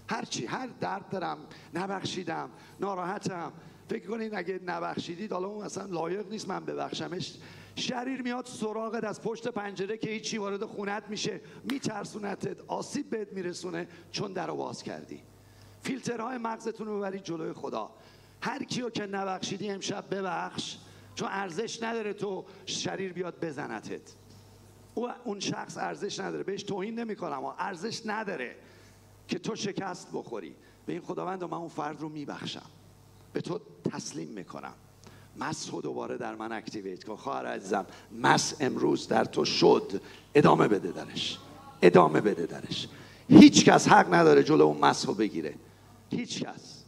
هرچی 0.08 0.46
هر 0.46 0.66
درد 0.66 1.08
دارم 1.08 1.38
نبخشیدم 1.74 2.50
ناراحتم. 2.80 3.52
فکر 3.88 4.08
کنید 4.08 4.34
اگه 4.34 4.60
نبخشیدید 4.64 5.32
حالا 5.32 5.48
اون 5.48 5.64
اصلا 5.64 5.84
لایق 5.84 6.28
نیست 6.28 6.48
من 6.48 6.64
ببخشمش. 6.64 7.34
شریر 7.76 8.22
میاد 8.22 8.46
سراغت 8.46 9.04
از 9.04 9.22
پشت 9.22 9.48
پنجره 9.48 9.96
که 9.96 10.10
هیچی 10.10 10.38
وارد 10.38 10.64
خونت 10.64 11.04
میشه. 11.08 11.40
میترسونتت. 11.64 12.60
آسیب 12.66 13.10
بهت 13.10 13.32
میرسونه 13.32 13.88
چون 14.10 14.32
در 14.32 14.50
باز 14.50 14.82
کردی. 14.82 15.22
فیلترهای 15.82 16.38
مغزتون 16.38 16.86
رو 16.86 16.98
ببرید 16.98 17.22
جلوی 17.22 17.52
خدا. 17.52 17.90
هر 18.42 18.64
کیو 18.64 18.90
که 18.90 19.06
نبخشیدی 19.06 19.70
امشب 19.70 20.14
ببخش. 20.14 20.76
چون 21.14 21.28
ارزش 21.30 21.82
نداره 21.82 22.12
تو 22.12 22.44
شریر 22.66 23.12
بیاد 23.12 23.44
بزنتت. 23.44 24.14
او 24.94 25.08
اون 25.24 25.40
شخص 25.40 25.78
ارزش 25.78 26.20
نداره. 26.20 26.42
بهش 26.42 26.62
توهین 26.62 26.98
نمی‌کنم. 26.98 27.32
اما 27.38 27.54
ارزش 27.58 28.02
نداره 28.06 28.56
که 29.28 29.38
تو 29.38 29.56
شکست 29.56 30.08
بخوری. 30.12 30.56
به 30.86 30.92
این 30.92 31.02
خداوند 31.02 31.42
و 31.42 31.48
من 31.48 31.58
اون 31.58 31.68
فرد 31.68 32.00
رو 32.00 32.08
میبخشم. 32.08 32.70
به 33.32 33.40
تو 33.40 33.60
تسلیم 33.90 34.28
می‌کنم. 34.28 34.74
مس 35.36 35.70
رو 35.72 35.80
دوباره 35.80 36.16
در 36.16 36.34
من 36.34 36.52
اکتیویت 36.52 37.04
کن. 37.04 37.16
خواهر 37.16 37.46
عزیزم 37.46 37.86
مس 38.12 38.54
امروز 38.60 39.08
در 39.08 39.24
تو 39.24 39.44
شد. 39.44 40.00
ادامه 40.34 40.68
بده 40.68 40.92
درش. 40.92 41.38
ادامه 41.82 42.20
بده 42.20 42.46
درش. 42.46 42.88
هیچ 43.28 43.64
کس 43.64 43.88
حق 43.88 44.14
نداره 44.14 44.42
جلو 44.42 44.64
اون 44.64 44.78
مس 44.78 45.06
رو 45.06 45.14
بگیره. 45.14 45.54
هیچ 46.10 46.44
کس. 46.44 46.84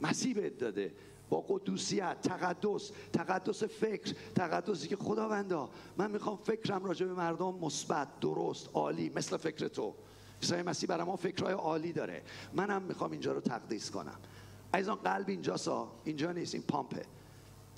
مسیح 0.00 0.34
بهت 0.34 0.58
داده. 0.58 0.92
با 1.30 1.44
قدوسیت 1.48 2.16
تقدس 2.22 2.90
تقدس 3.12 3.62
فکر 3.62 4.14
تقدسی 4.34 4.88
که 4.88 4.96
خداوندا 4.96 5.68
من 5.98 6.10
می‌خوام 6.10 6.36
فکرم 6.36 6.84
راجع 6.84 7.06
به 7.06 7.14
مردم 7.14 7.54
مثبت 7.54 8.08
درست 8.20 8.68
عالی 8.74 9.12
مثل 9.16 9.36
فکر 9.36 9.68
تو. 9.68 9.94
عیسی 10.42 10.62
مسیح 10.62 10.88
برای 10.88 11.06
ما 11.06 11.16
فکرهای 11.16 11.52
عالی 11.52 11.92
داره. 11.92 12.22
منم 12.54 12.82
می‌خوام 12.82 13.10
اینجا 13.10 13.32
رو 13.32 13.40
تقدیس 13.40 13.90
کنم. 13.90 14.18
عزیزان 14.74 14.96
قلب 14.96 15.28
اینجاست 15.28 15.70
اینجا 16.04 16.32
نیست. 16.32 16.54
این 16.54 16.62
پامپه 16.68 17.02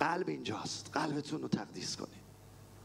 قلب 0.01 0.29
اینجاست. 0.29 0.91
قلبتون 0.93 1.43
رو 1.43 1.49
تقدیس 1.49 1.97
کنید. 1.97 2.25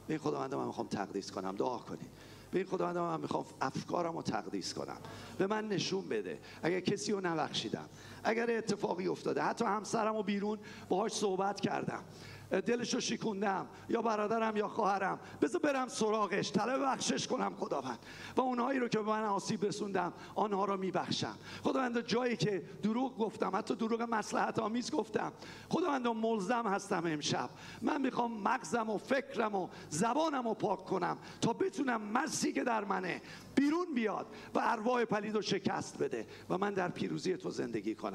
به 0.07 0.17
خداوند 0.17 0.55
من 0.55 0.65
می‌خوام 0.65 0.87
تقدیس 0.87 1.31
کنم. 1.31 1.55
دعا 1.55 1.77
کنید. 1.77 2.09
به 2.51 2.63
خداوند 2.63 2.97
من 2.97 3.21
می‌خوام 3.21 3.45
افکارم 3.61 4.15
رو 4.15 4.21
تقدیس 4.21 4.73
کنم. 4.73 4.97
به 5.37 5.47
من 5.47 5.67
نشون 5.67 6.09
بده. 6.09 6.39
اگر 6.63 6.79
کسی 6.79 7.11
رو 7.11 7.21
نبخشیدم. 7.21 7.89
اگر 8.23 8.57
اتفاقی 8.57 9.07
افتاده. 9.07 9.43
حتی 9.43 9.65
همسرم 9.65 10.15
رو 10.15 10.23
بیرون 10.23 10.59
باهاش 10.89 11.11
صحبت 11.11 11.59
کردم. 11.59 12.03
دلش 12.49 12.93
رو 12.93 12.99
شکوندم. 12.99 13.67
یا 13.89 14.01
برادرم 14.01 14.57
یا 14.57 14.67
خواهرم. 14.67 15.19
بذار 15.41 15.61
برم 15.61 15.87
سراغش. 15.87 16.51
طلب 16.51 16.81
بخشش 16.81 17.27
کنم 17.27 17.53
خداوند. 17.55 17.99
و 18.35 18.41
اونهایی 18.41 18.79
رو 18.79 18.87
که 18.87 18.97
به 18.97 19.05
من 19.05 19.23
آسیب 19.23 19.65
رسوندم 19.65 20.13
آنها 20.35 20.65
رو 20.65 20.77
میبخشم. 20.77 21.35
خداوند 21.63 22.01
جایی 22.01 22.37
که 22.37 22.63
دروغ 22.83 23.17
گفتم 23.17 23.55
حتی 23.55 23.75
دروغ 23.75 24.01
مسلحت 24.01 24.59
آمیز 24.59 24.91
گفتم 24.91 25.31
خداوند 25.69 26.07
ملزم 26.07 26.67
هستم 26.67 27.03
امشب. 27.05 27.49
من 27.81 28.01
می‌خوام 28.01 28.41
مغزم 28.41 28.89
و 28.89 28.97
فکرم 28.97 29.55
و 29.55 29.67
زبانم 29.89 30.47
رو 30.47 30.53
پاک 30.53 30.85
کنم 30.85 31.17
تا 31.41 31.53
بتونم 31.53 32.01
مرسی 32.01 32.53
که 32.53 32.63
در 32.63 32.83
منه 32.83 33.21
بیرون 33.55 33.93
بیاد 33.95 34.27
و 34.55 34.59
ارواح 34.63 35.05
پلید 35.05 35.35
رو 35.35 35.41
شکست 35.41 35.97
بده 35.97 36.27
و 36.49 36.57
من 36.57 36.73
در 36.73 36.89
پیروزی 36.89 37.37
تو 37.37 37.49
زندگی 37.49 37.95
کنم. 37.95 38.08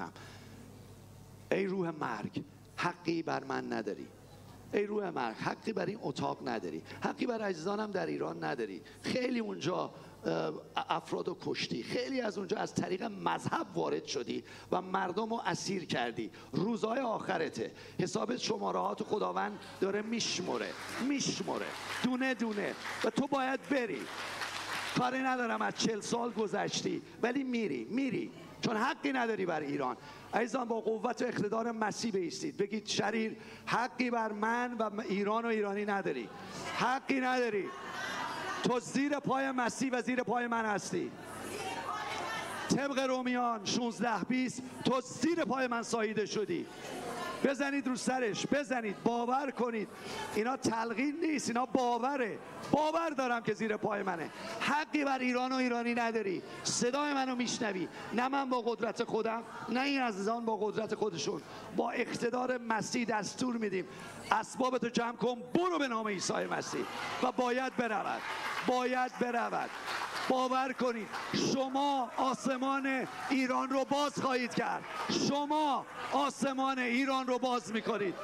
ای 1.53 1.67
روح 1.67 1.91
مرگ 1.91 2.45
حقی 2.77 3.23
بر 3.23 3.45
من 3.45 3.73
نداری. 3.73 4.07
ای 4.73 4.87
روح 4.87 5.11
مرگ 5.11 5.35
حقی 5.37 5.73
بر 5.73 5.87
این 5.87 5.99
اتاق 6.03 6.49
نداری. 6.49 6.83
حقی 7.03 7.27
بر 7.27 7.43
عزیزانم 7.43 7.91
در 7.91 8.07
ایران 8.07 8.45
نداری. 8.45 8.83
خیلی 9.03 9.39
اونجا 9.39 9.91
افراد 10.77 11.29
و 11.29 11.37
کشتی. 11.41 11.83
خیلی 11.83 12.21
از 12.21 12.39
اونجا 12.39 12.57
از 12.57 12.75
طریق 12.75 13.03
مذهب 13.03 13.67
وارد 13.75 14.05
شدی 14.05 14.45
و 14.73 14.83
مردم 14.83 15.31
رو 15.31 15.41
اسیر 15.47 15.85
کردی. 15.85 16.31
روزهای 16.53 17.01
آخرته. 17.01 17.73
حساب 18.01 18.37
شماره 18.37 18.95
خداوند 18.95 19.59
داره 19.81 20.03
میشمره 20.03 20.71
میشمره 21.09 21.67
دونه 22.05 22.35
دونه. 22.35 22.75
و 23.05 23.11
تو 23.11 23.27
باید 23.27 23.61
بری. 23.71 24.01
کاری 24.99 25.19
ندارم 25.19 25.63
از 25.63 25.75
چل 25.75 26.01
سال 26.01 26.33
گذشتی. 26.33 27.03
ولی 27.23 27.43
میری. 27.43 27.85
میری. 27.85 28.31
چون 28.65 28.77
حقی 28.77 29.13
نداری 29.13 29.47
بر 29.47 29.61
ایران. 29.61 29.97
عزیزان 30.35 30.69
با 30.69 30.81
قوت 30.81 31.23
و 31.23 31.25
اقتدار 31.25 31.73
مسیح 31.73 32.13
بیستید 32.13 32.57
بگید 32.57 32.87
شریر 32.87 33.37
حقی 33.67 34.11
بر 34.11 34.33
من 34.33 34.73
و 34.73 34.91
ایران 35.09 35.45
و 35.45 35.49
ایرانی 35.49 35.85
نداری. 35.85 36.29
حقی 36.77 37.21
نداری. 37.21 37.65
تو 38.63 38.81
زیر 38.81 39.19
پای 39.19 39.51
مسیح 39.51 39.91
و 39.93 40.03
زیر 40.03 40.23
پای 40.23 40.47
من 40.47 40.65
هستی. 40.65 41.11
طبق 42.69 42.99
رومیان 42.99 43.65
16 43.65 44.25
20 44.25 44.63
تو 44.85 45.01
زیر 45.01 45.45
پای 45.45 45.67
من 45.67 45.83
ساییده 45.83 46.27
شدی. 46.27 46.67
بزنید 47.45 47.87
رو 47.87 47.97
سرش 47.97 48.47
بزنید 48.47 49.03
باور 49.03 49.51
کنید. 49.51 49.89
اینا 50.35 50.57
تلقین 50.57 51.17
نیست 51.23 51.49
اینا 51.49 51.67
باوره. 51.67 52.39
باور 52.71 53.11
دارم 53.11 53.43
که 53.43 53.55
زیر 53.55 53.77
پای 53.77 54.03
منه. 54.03 54.31
حقی 54.61 55.05
بر 55.05 55.19
ایران 55.19 55.53
و 55.53 55.55
ایرانی 55.55 55.95
نداری. 55.95 56.43
صدای 56.63 57.15
منو 57.15 57.35
میشنوی. 57.35 57.89
نه 58.13 58.29
من 58.29 58.51
با 58.51 58.61
قدرت 58.61 59.05
خودم 59.05 59.43
نه 59.69 59.81
این 59.81 60.01
عزیزان 60.01 60.45
با 60.45 60.57
قدرت 60.57 60.95
خودشون. 60.95 61.43
با 61.77 61.91
اقتدار 61.91 62.59
مسیح 62.59 63.05
دستور 63.05 63.57
میدیم. 63.57 63.85
اسبابتو 64.33 64.89
جمع 64.89 65.17
کن 65.17 65.37
برو 65.55 65.79
به 65.79 65.89
نام 65.89 66.09
عیسی 66.09 66.33
مسیح. 66.33 66.85
و 67.23 67.33
باید 67.33 67.77
برود. 67.77 68.21
باید 68.67 69.13
برود. 69.21 69.71
باور 70.29 70.73
کنید 70.73 71.09
شما 71.53 72.11
آسمان 72.17 73.07
ایران 73.31 73.71
رو 73.71 73.85
باز 73.85 74.21
خواهید 74.21 74.55
کرد. 74.55 74.85
شما 75.29 75.87
آسمان 76.13 76.79
ایران 76.79 77.27
رو 77.27 77.39
باز 77.39 77.73
می‌کنید. 77.73 78.15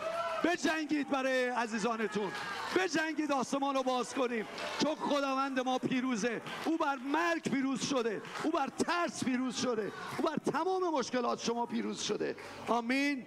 بجنگید 0.44 1.10
برای 1.10 1.48
عزیزانتون. 1.48 2.30
بجنگید 2.76 3.32
آسمان 3.32 3.74
رو 3.74 3.82
باز 3.82 4.14
کنیم 4.14 4.46
چون 4.82 4.94
خداوند 4.94 5.60
ما 5.60 5.78
پیروزه. 5.78 6.42
او 6.64 6.76
بر 6.76 6.96
مرگ 6.96 7.42
پیروز 7.42 7.84
شده. 7.86 8.22
او 8.42 8.50
بر 8.50 8.66
ترس 8.66 9.24
پیروز 9.24 9.56
شده. 9.56 9.92
او 10.18 10.24
بر 10.24 10.52
تمام 10.52 10.94
مشکلات 10.94 11.40
شما 11.42 11.66
پیروز 11.66 12.02
شده. 12.02 12.36
آمین. 12.68 13.26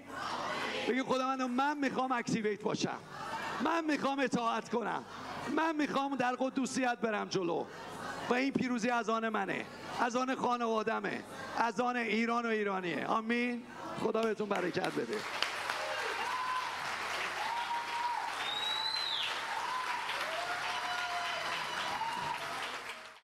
بگید 0.89 1.03
خداوند 1.05 1.41
من 1.41 1.77
می‌خوام 1.77 2.11
اکتیویت 2.11 2.61
باشم. 2.61 2.97
من 3.63 3.85
می‌خوام 3.85 4.19
اطاعت 4.19 4.69
کنم. 4.69 5.03
من 5.55 5.75
می‌خوام 5.75 6.15
در 6.15 6.35
قدوسیت 6.35 6.97
برم 7.01 7.27
جلو. 7.27 7.65
و 8.29 8.33
این 8.33 8.51
پیروزی 8.51 8.89
از 8.89 9.09
آن 9.09 9.29
منه 9.29 9.65
از 9.99 10.15
آن 10.15 10.35
خانوادمه 10.35 11.23
از 11.57 11.79
آن 11.79 11.95
ایران 11.95 12.45
و 12.45 12.49
ایرانیه. 12.49 13.05
آمین. 13.05 13.63
خدا 13.99 14.21
بهتون 14.21 14.49
برکت 14.49 14.91
بده. 14.91 15.17